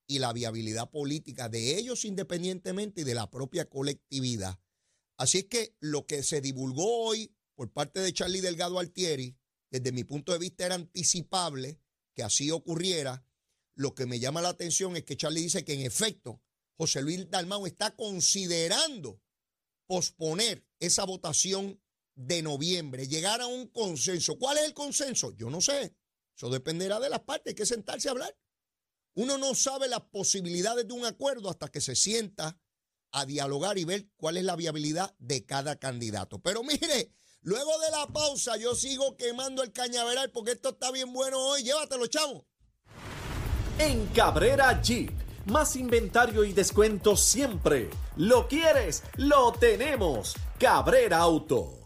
y 0.07 0.21
la 0.21 0.33
viabilidad 0.33 0.93
política 0.93 1.49
de 1.49 1.77
ellos 1.77 2.05
independientemente 2.05 3.01
y 3.01 3.05
de 3.05 3.17
la 3.17 3.29
propia 3.33 3.69
colectividad. 3.69 4.61
Así 5.17 5.39
es 5.39 5.45
que 5.47 5.77
lo 5.81 6.07
que 6.07 6.23
se 6.23 6.41
divulgó 6.41 7.07
hoy 7.07 7.35
por 7.57 7.73
parte 7.73 7.99
de 7.99 8.13
Charlie 8.13 8.41
Delgado 8.41 8.79
Altieri, 8.79 9.37
desde 9.73 9.91
mi 9.91 10.05
punto 10.05 10.31
de 10.31 10.39
vista 10.39 10.65
era 10.65 10.77
anticipable 10.77 11.81
que 12.15 12.23
así 12.23 12.53
ocurriera. 12.53 13.27
Lo 13.75 13.97
que 13.97 14.07
me 14.07 14.21
llama 14.21 14.41
la 14.41 14.51
atención 14.51 14.97
es 14.97 15.03
que 15.03 15.17
Charlie 15.17 15.43
dice 15.43 15.65
que 15.65 15.75
en 15.75 15.81
efecto 15.81 16.41
José 16.77 17.03
Luis 17.03 17.29
Dalmau 17.29 17.67
está 17.67 17.97
considerando 17.97 19.21
posponer 19.89 20.65
esa 20.79 21.05
votación 21.05 21.82
de 22.15 22.43
noviembre, 22.43 23.09
llegar 23.09 23.41
a 23.41 23.47
un 23.47 23.69
consenso. 23.69 24.39
¿Cuál 24.39 24.59
es 24.59 24.65
el 24.65 24.75
consenso? 24.75 25.33
Yo 25.37 25.51
no 25.51 25.61
sé. 25.61 25.95
Eso 26.37 26.51
dependerá 26.51 27.01
de 27.01 27.11
las 27.11 27.21
partes, 27.21 27.53
hay 27.53 27.55
que 27.55 27.67
sentarse 27.67 28.09
a 28.09 28.13
hablar. 28.13 28.37
Uno 29.15 29.37
no 29.39 29.55
sabe 29.55 29.89
las 29.89 30.01
posibilidades 30.01 30.87
de 30.87 30.95
un 30.95 31.05
acuerdo 31.05 31.51
hasta 31.51 31.69
que 31.69 31.81
se 31.81 31.95
sienta 31.95 32.59
a 33.13 33.27
dialogar 33.27 33.77
y 33.77 33.85
ver 33.85 34.09
cuál 34.17 34.39
es 34.39 34.45
la 34.45 34.57
viabilidad 34.57 35.15
de 35.19 35.45
cada 35.45 35.77
candidato. 35.77 36.41
Pero 36.41 36.63
mire, 36.63 37.13
luego 37.43 37.79
de 37.81 37.91
la 37.91 38.07
pausa 38.07 38.57
yo 38.57 38.75
sigo 38.75 39.17
quemando 39.17 39.63
el 39.63 39.73
cañaveral 39.73 40.31
porque 40.31 40.53
esto 40.53 40.71
está 40.71 40.91
bien 40.91 41.13
bueno 41.13 41.39
hoy. 41.39 41.63
Llévatelo, 41.63 42.07
chavo. 42.07 42.47
En 43.79 44.07
Cabrera 44.09 44.81
Jeep, 44.81 45.11
más 45.47 45.77
inventario 45.77 46.45
y 46.45 46.53
descuento 46.53 47.17
siempre. 47.17 47.91
¿Lo 48.17 48.49
quieres? 48.49 49.03
Lo 49.17 49.53
tenemos. 49.53 50.35
Cabrera 50.59 51.19
Auto. 51.19 51.82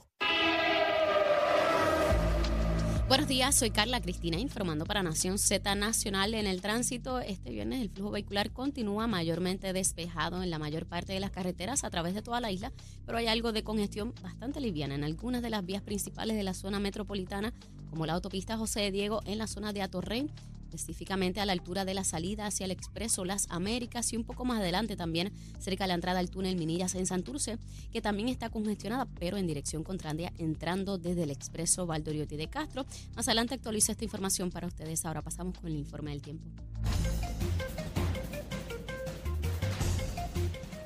Buenos 3.08 3.28
días, 3.28 3.54
soy 3.54 3.70
Carla 3.70 4.00
Cristina 4.00 4.36
informando 4.40 4.84
para 4.84 5.00
Nación 5.04 5.38
Z 5.38 5.76
Nacional. 5.76 6.34
En 6.34 6.48
el 6.48 6.60
tránsito, 6.60 7.20
este 7.20 7.50
viernes 7.50 7.80
el 7.80 7.88
flujo 7.88 8.10
vehicular 8.10 8.50
continúa 8.50 9.06
mayormente 9.06 9.72
despejado 9.72 10.42
en 10.42 10.50
la 10.50 10.58
mayor 10.58 10.86
parte 10.86 11.12
de 11.12 11.20
las 11.20 11.30
carreteras 11.30 11.84
a 11.84 11.90
través 11.90 12.14
de 12.14 12.22
toda 12.22 12.40
la 12.40 12.50
isla, 12.50 12.72
pero 13.06 13.18
hay 13.18 13.28
algo 13.28 13.52
de 13.52 13.62
congestión 13.62 14.12
bastante 14.22 14.60
liviana 14.60 14.96
en 14.96 15.04
algunas 15.04 15.40
de 15.40 15.50
las 15.50 15.64
vías 15.64 15.82
principales 15.82 16.36
de 16.36 16.42
la 16.42 16.52
zona 16.52 16.80
metropolitana, 16.80 17.52
como 17.90 18.06
la 18.06 18.14
autopista 18.14 18.58
José 18.58 18.90
Diego 18.90 19.20
en 19.24 19.38
la 19.38 19.46
zona 19.46 19.72
de 19.72 19.82
Atorrey, 19.82 20.28
específicamente 20.66 21.40
a 21.40 21.46
la 21.46 21.52
altura 21.52 21.84
de 21.84 21.94
la 21.94 22.04
salida 22.04 22.46
hacia 22.46 22.64
el 22.64 22.70
Expreso 22.70 23.24
Las 23.24 23.46
Américas 23.50 24.12
y 24.12 24.16
un 24.16 24.24
poco 24.24 24.44
más 24.44 24.60
adelante 24.60 24.96
también 24.96 25.32
cerca 25.58 25.84
de 25.84 25.88
la 25.88 25.94
entrada 25.94 26.18
al 26.18 26.30
túnel 26.30 26.56
Minillas 26.56 26.94
en 26.94 27.06
Santurce, 27.06 27.58
que 27.92 28.02
también 28.02 28.28
está 28.28 28.50
congestionada, 28.50 29.06
pero 29.18 29.36
en 29.36 29.46
dirección 29.46 29.84
contraria, 29.84 30.32
entrando 30.38 30.98
desde 30.98 31.22
el 31.22 31.30
Expreso 31.30 31.86
Valdoriotti 31.86 32.36
de 32.36 32.48
Castro. 32.48 32.84
Más 33.14 33.28
adelante 33.28 33.54
actualizo 33.54 33.92
esta 33.92 34.04
información 34.04 34.50
para 34.50 34.66
ustedes. 34.66 35.04
Ahora 35.04 35.22
pasamos 35.22 35.58
con 35.58 35.70
el 35.70 35.76
informe 35.76 36.10
del 36.10 36.22
tiempo. 36.22 36.44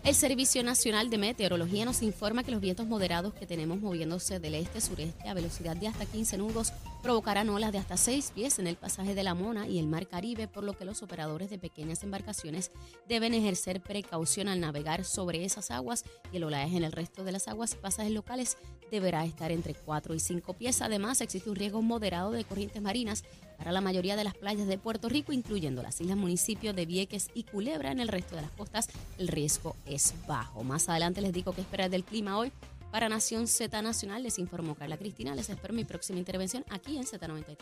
El 0.02 0.14
Servicio 0.16 0.64
Nacional 0.64 1.08
de 1.08 1.18
Meteorología 1.18 1.84
nos 1.84 2.02
informa 2.02 2.42
que 2.42 2.50
los 2.50 2.60
vientos 2.60 2.86
moderados 2.86 3.32
que 3.34 3.46
tenemos 3.46 3.80
moviéndose 3.80 4.40
del 4.40 4.54
este-sureste 4.54 5.28
a 5.28 5.34
velocidad 5.34 5.76
de 5.76 5.88
hasta 5.88 6.04
15 6.04 6.38
nudos 6.38 6.72
provocarán 7.00 7.48
olas 7.48 7.72
de 7.72 7.78
hasta 7.78 7.96
6 7.96 8.32
pies 8.34 8.58
en 8.58 8.66
el 8.66 8.76
pasaje 8.76 9.14
de 9.14 9.22
la 9.22 9.34
Mona 9.34 9.66
y 9.66 9.78
el 9.78 9.86
Mar 9.86 10.06
Caribe, 10.06 10.48
por 10.48 10.64
lo 10.64 10.74
que 10.74 10.84
los 10.84 11.02
operadores 11.02 11.50
de 11.50 11.58
pequeñas 11.58 12.02
embarcaciones 12.02 12.70
deben 13.08 13.34
ejercer 13.34 13.80
precaución 13.80 14.48
al 14.48 14.60
navegar 14.60 15.04
sobre 15.04 15.44
esas 15.44 15.70
aguas 15.70 16.04
y 16.32 16.36
el 16.36 16.44
olaje 16.44 16.76
en 16.76 16.84
el 16.84 16.92
resto 16.92 17.24
de 17.24 17.32
las 17.32 17.48
aguas 17.48 17.72
y 17.72 17.76
pasajes 17.76 18.12
locales 18.12 18.56
deberá 18.90 19.24
estar 19.24 19.50
entre 19.50 19.74
4 19.74 20.14
y 20.14 20.20
5 20.20 20.52
pies. 20.54 20.82
Además, 20.82 21.20
existe 21.20 21.48
un 21.48 21.56
riesgo 21.56 21.82
moderado 21.82 22.30
de 22.32 22.44
corrientes 22.44 22.82
marinas 22.82 23.24
para 23.56 23.72
la 23.72 23.80
mayoría 23.80 24.16
de 24.16 24.24
las 24.24 24.34
playas 24.34 24.66
de 24.66 24.78
Puerto 24.78 25.08
Rico, 25.08 25.32
incluyendo 25.32 25.82
las 25.82 26.00
islas 26.00 26.16
municipios 26.16 26.74
de 26.74 26.86
Vieques 26.86 27.28
y 27.34 27.44
Culebra. 27.44 27.92
En 27.92 28.00
el 28.00 28.08
resto 28.08 28.36
de 28.36 28.42
las 28.42 28.50
costas, 28.52 28.88
el 29.18 29.28
riesgo 29.28 29.76
es 29.86 30.14
bajo. 30.26 30.64
Más 30.64 30.88
adelante 30.88 31.20
les 31.20 31.32
digo 31.32 31.52
qué 31.52 31.60
esperar 31.60 31.90
del 31.90 32.04
clima 32.04 32.38
hoy. 32.38 32.52
Para 32.90 33.08
Nación 33.08 33.46
Z 33.46 33.82
Nacional 33.82 34.22
les 34.22 34.38
informó 34.38 34.74
Carla 34.74 34.96
Cristina. 34.96 35.34
Les 35.34 35.48
espero 35.48 35.72
mi 35.74 35.84
próxima 35.84 36.18
intervención 36.18 36.64
aquí 36.70 36.96
en 36.96 37.04
Z93. 37.04 37.56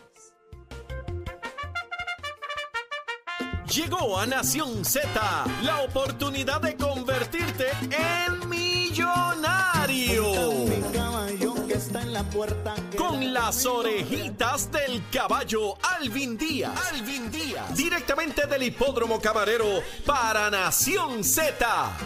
Llegó 3.75 4.19
a 4.19 4.27
Nación 4.27 4.85
Z 4.85 5.09
la 5.63 5.83
oportunidad 5.83 6.63
de 6.63 6.75
convertirte 6.77 7.67
en 7.91 8.49
millonario. 8.49 10.25
Con 12.97 13.33
las 13.33 13.67
orejitas 13.67 14.73
del 14.73 15.03
caballo 15.13 15.77
Alvin 15.83 16.37
Díaz. 16.37 16.73
Alvin 16.93 17.31
Díaz. 17.31 17.77
Directamente 17.77 18.47
del 18.47 18.65
hipódromo 18.65 19.21
camarero 19.21 19.83
para 20.05 20.51
Nación 20.51 21.23
Z. 21.23 21.97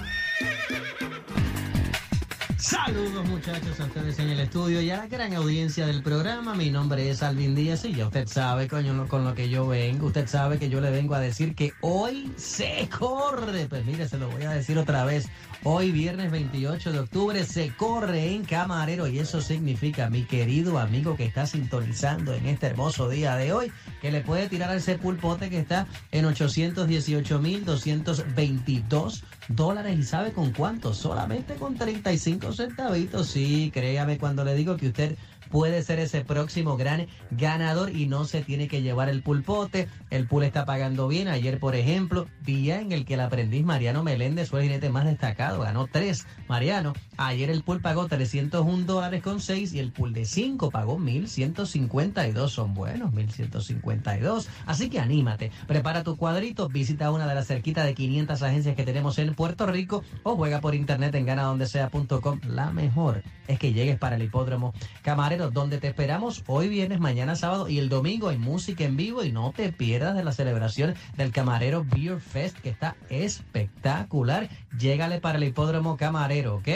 Saludos 2.62 3.28
muchachos 3.28 3.80
a 3.80 3.86
ustedes 3.86 4.20
en 4.20 4.28
el 4.28 4.38
estudio 4.38 4.80
y 4.80 4.88
a 4.92 4.98
la 4.98 5.08
gran 5.08 5.34
audiencia 5.34 5.84
del 5.84 6.00
programa. 6.00 6.54
Mi 6.54 6.70
nombre 6.70 7.10
es 7.10 7.20
Alvin 7.20 7.56
Díaz 7.56 7.84
y 7.84 7.92
ya 7.92 8.06
usted 8.06 8.28
sabe 8.28 8.68
con 8.68 8.86
lo 9.24 9.34
que 9.34 9.48
yo 9.48 9.66
vengo. 9.66 10.06
Usted 10.06 10.28
sabe 10.28 10.60
que 10.60 10.68
yo 10.68 10.80
le 10.80 10.92
vengo 10.92 11.16
a 11.16 11.18
decir 11.18 11.56
que 11.56 11.72
hoy 11.80 12.32
se 12.36 12.88
corre. 12.96 13.66
Pues 13.66 13.84
mire, 13.84 14.08
se 14.08 14.16
lo 14.16 14.30
voy 14.30 14.44
a 14.44 14.52
decir 14.52 14.78
otra 14.78 15.04
vez. 15.04 15.28
Hoy 15.64 15.92
viernes 15.92 16.32
28 16.32 16.90
de 16.90 16.98
octubre 16.98 17.44
se 17.44 17.72
corre 17.76 18.34
en 18.34 18.44
Camarero 18.44 19.06
y 19.06 19.20
eso 19.20 19.40
significa, 19.40 20.10
mi 20.10 20.24
querido 20.24 20.80
amigo 20.80 21.14
que 21.14 21.24
está 21.24 21.46
sintonizando 21.46 22.34
en 22.34 22.46
este 22.46 22.66
hermoso 22.66 23.08
día 23.08 23.36
de 23.36 23.52
hoy, 23.52 23.70
que 24.00 24.10
le 24.10 24.22
puede 24.22 24.48
tirar 24.48 24.70
a 24.70 24.74
ese 24.74 24.98
pulpote 24.98 25.50
que 25.50 25.60
está 25.60 25.86
en 26.10 26.24
818.222 26.24 29.22
dólares 29.46 30.00
y 30.00 30.02
sabe 30.02 30.32
con 30.32 30.50
cuánto, 30.50 30.94
solamente 30.94 31.54
con 31.54 31.76
35 31.76 32.52
centavitos. 32.52 33.28
Sí, 33.28 33.70
créame 33.72 34.18
cuando 34.18 34.42
le 34.42 34.56
digo 34.56 34.76
que 34.76 34.88
usted 34.88 35.16
puede 35.52 35.82
ser 35.82 36.00
ese 36.00 36.24
próximo 36.24 36.78
gran 36.78 37.06
ganador 37.30 37.94
y 37.94 38.06
no 38.06 38.24
se 38.24 38.40
tiene 38.40 38.68
que 38.68 38.80
llevar 38.80 39.10
el 39.10 39.22
pulpote. 39.22 39.86
El 40.08 40.26
pool 40.26 40.44
está 40.44 40.64
pagando 40.64 41.08
bien. 41.08 41.28
Ayer, 41.28 41.60
por 41.60 41.76
ejemplo, 41.76 42.26
día 42.42 42.80
en 42.80 42.90
el 42.90 43.04
que 43.04 43.14
el 43.14 43.20
aprendiz 43.20 43.62
Mariano 43.62 44.02
Meléndez 44.02 44.48
fue 44.48 44.60
el 44.60 44.66
jinete 44.66 44.88
más 44.88 45.04
destacado. 45.04 45.60
Ganó 45.60 45.86
tres. 45.92 46.26
Mariano, 46.48 46.94
ayer 47.18 47.50
el 47.50 47.62
pool 47.62 47.82
pagó 47.82 48.08
301 48.08 48.86
dólares 48.86 49.22
con 49.22 49.40
6 49.40 49.74
y 49.74 49.78
el 49.78 49.92
pool 49.92 50.14
de 50.14 50.24
5 50.24 50.70
pagó 50.70 50.98
1152. 50.98 52.50
Son 52.50 52.72
buenos, 52.72 53.12
1152. 53.12 54.48
Así 54.64 54.88
que 54.88 55.00
anímate. 55.00 55.52
Prepara 55.66 56.02
tu 56.02 56.16
cuadrito, 56.16 56.68
visita 56.70 57.10
una 57.10 57.26
de 57.26 57.34
las 57.34 57.46
cerquitas 57.46 57.84
de 57.84 57.94
500 57.94 58.42
agencias 58.42 58.74
que 58.74 58.84
tenemos 58.84 59.18
en 59.18 59.34
Puerto 59.34 59.66
Rico 59.66 60.02
o 60.22 60.34
juega 60.34 60.62
por 60.62 60.74
internet 60.74 61.14
en 61.14 61.26
ganadondesea.com. 61.26 62.40
La 62.48 62.70
mejor 62.70 63.22
es 63.48 63.58
que 63.58 63.74
llegues 63.74 63.98
para 63.98 64.16
el 64.16 64.22
hipódromo 64.22 64.72
Camarero 65.02 65.41
donde 65.50 65.78
te 65.78 65.88
esperamos 65.88 66.44
hoy 66.46 66.68
viernes, 66.68 67.00
mañana 67.00 67.36
sábado 67.36 67.68
y 67.68 67.78
el 67.78 67.88
domingo 67.88 68.28
hay 68.28 68.38
música 68.38 68.84
en 68.84 68.96
vivo 68.96 69.24
y 69.24 69.32
no 69.32 69.52
te 69.52 69.72
pierdas 69.72 70.14
de 70.14 70.24
la 70.24 70.32
celebración 70.32 70.94
del 71.16 71.32
Camarero 71.32 71.84
Beer 71.84 72.20
Fest 72.20 72.58
que 72.58 72.70
está 72.70 72.96
espectacular. 73.10 74.48
Llégale 74.78 75.20
para 75.20 75.38
el 75.38 75.44
hipódromo 75.44 75.96
Camarero, 75.96 76.56
¿ok? 76.56 76.68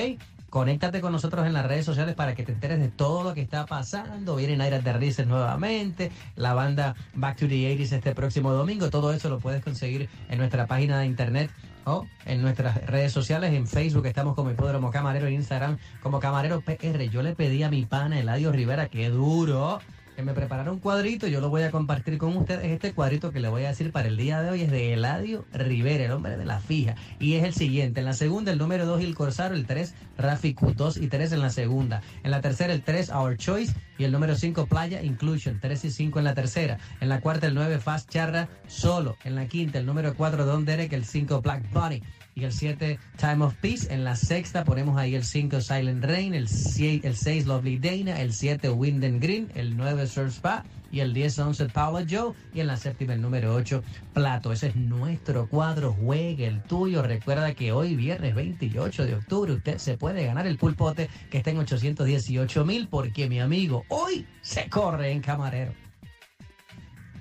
Conéctate 0.50 1.00
con 1.00 1.12
nosotros 1.12 1.46
en 1.46 1.52
las 1.52 1.66
redes 1.66 1.84
sociales 1.84 2.14
para 2.14 2.34
que 2.34 2.42
te 2.42 2.52
enteres 2.52 2.78
de 2.78 2.88
todo 2.88 3.22
lo 3.22 3.34
que 3.34 3.42
está 3.42 3.66
pasando. 3.66 4.36
Vienen 4.36 4.60
Aira 4.60 4.78
de 4.78 5.26
nuevamente, 5.26 6.12
la 6.34 6.54
banda 6.54 6.94
Back 7.14 7.36
to 7.36 7.48
the 7.48 7.76
80s 7.76 7.92
este 7.92 8.14
próximo 8.14 8.52
domingo. 8.52 8.88
Todo 8.88 9.12
eso 9.12 9.28
lo 9.28 9.38
puedes 9.38 9.62
conseguir 9.62 10.08
en 10.28 10.38
nuestra 10.38 10.66
página 10.66 10.98
de 10.98 11.06
internet 11.06 11.50
o 11.86 12.06
en 12.26 12.42
nuestras 12.42 12.84
redes 12.86 13.12
sociales. 13.12 13.52
En 13.54 13.66
Facebook 13.66 14.06
estamos 14.06 14.34
como 14.34 14.50
Hipódromo 14.50 14.90
Camarero, 14.90 15.28
en 15.28 15.34
Instagram 15.34 15.78
como 16.02 16.20
Camarero 16.20 16.60
PR. 16.60 17.08
Yo 17.08 17.22
le 17.22 17.34
pedí 17.34 17.62
a 17.62 17.70
mi 17.70 17.86
pana 17.86 18.18
Eladio 18.18 18.52
Rivera, 18.52 18.88
que 18.88 19.08
duro 19.08 19.80
que 20.16 20.22
me 20.22 20.32
prepararon 20.32 20.76
un 20.76 20.80
cuadrito, 20.80 21.26
yo 21.26 21.42
lo 21.42 21.50
voy 21.50 21.62
a 21.62 21.70
compartir 21.70 22.16
con 22.16 22.34
ustedes. 22.34 22.64
Este 22.64 22.94
cuadrito 22.94 23.32
que 23.32 23.38
le 23.38 23.48
voy 23.48 23.64
a 23.64 23.68
decir 23.68 23.92
para 23.92 24.08
el 24.08 24.16
día 24.16 24.40
de 24.40 24.50
hoy 24.50 24.62
es 24.62 24.70
de 24.70 24.94
Eladio 24.94 25.44
Rivera, 25.52 26.06
el 26.06 26.12
hombre 26.12 26.38
de 26.38 26.46
la 26.46 26.58
fija. 26.58 26.94
Y 27.20 27.34
es 27.34 27.44
el 27.44 27.52
siguiente. 27.52 28.00
En 28.00 28.06
la 28.06 28.14
segunda, 28.14 28.50
el 28.50 28.56
número 28.56 28.86
2 28.86 29.02
el 29.02 29.14
Corsaro, 29.14 29.54
el 29.54 29.66
3 29.66 29.94
Raficu, 30.16 30.72
2 30.72 30.96
y 30.96 31.08
3 31.08 31.32
en 31.32 31.40
la 31.40 31.50
segunda. 31.50 32.00
En 32.24 32.30
la 32.30 32.40
tercera, 32.40 32.72
el 32.72 32.82
3 32.82 33.10
Our 33.10 33.36
Choice 33.36 33.74
y 33.98 34.04
el 34.04 34.12
número 34.12 34.34
5 34.36 34.66
Playa 34.66 35.02
Inclusion, 35.02 35.60
3 35.60 35.84
y 35.84 35.90
5 35.90 36.18
en 36.18 36.24
la 36.24 36.34
tercera. 36.34 36.78
En 37.02 37.10
la 37.10 37.20
cuarta, 37.20 37.46
el 37.46 37.54
9 37.54 37.78
Fast 37.78 38.08
Charra 38.08 38.48
solo. 38.66 39.18
En 39.22 39.34
la 39.34 39.46
quinta, 39.46 39.78
el 39.78 39.84
número 39.84 40.14
4 40.14 40.46
Don 40.46 40.64
Derek, 40.64 40.94
el 40.94 41.04
5 41.04 41.42
Black 41.42 41.70
Bunny 41.72 42.02
y 42.36 42.44
el 42.44 42.52
7 42.52 42.98
Time 43.16 43.44
of 43.44 43.54
Peace. 43.54 43.92
En 43.92 44.04
la 44.04 44.14
sexta 44.14 44.62
ponemos 44.62 44.98
ahí 44.98 45.14
el 45.14 45.24
5 45.24 45.60
Silent 45.62 46.04
Rain, 46.04 46.34
el 46.34 46.48
6 46.48 47.46
Lovely 47.46 47.78
Dana, 47.78 48.20
el 48.20 48.32
7 48.32 48.70
Wind 48.70 49.04
and 49.04 49.22
Green, 49.22 49.50
el 49.54 49.76
9 49.76 50.06
Surf 50.06 50.34
Spa 50.34 50.62
y 50.92 51.00
el 51.00 51.14
10 51.14 51.38
11 51.38 51.66
Paula 51.70 52.06
Joe 52.08 52.34
y 52.52 52.60
en 52.60 52.66
la 52.66 52.76
séptima 52.76 53.14
el 53.14 53.22
número 53.22 53.54
8 53.54 53.82
Plato. 54.12 54.52
Ese 54.52 54.68
es 54.68 54.76
nuestro 54.76 55.48
cuadro, 55.48 55.94
juegue 55.94 56.46
el 56.46 56.62
tuyo. 56.62 57.02
Recuerda 57.02 57.54
que 57.54 57.72
hoy 57.72 57.96
viernes 57.96 58.34
28 58.34 59.06
de 59.06 59.14
octubre 59.14 59.52
usted 59.54 59.78
se 59.78 59.96
puede 59.96 60.26
ganar 60.26 60.46
el 60.46 60.58
pulpote 60.58 61.08
que 61.30 61.38
está 61.38 61.50
en 61.50 61.58
818 61.58 62.64
mil 62.66 62.86
porque 62.88 63.30
mi 63.30 63.40
amigo 63.40 63.84
hoy 63.88 64.26
se 64.42 64.68
corre 64.68 65.10
en 65.10 65.22
camarero. 65.22 65.72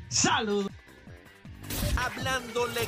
Saludos. 0.09 0.71
Hablándole 1.95 2.81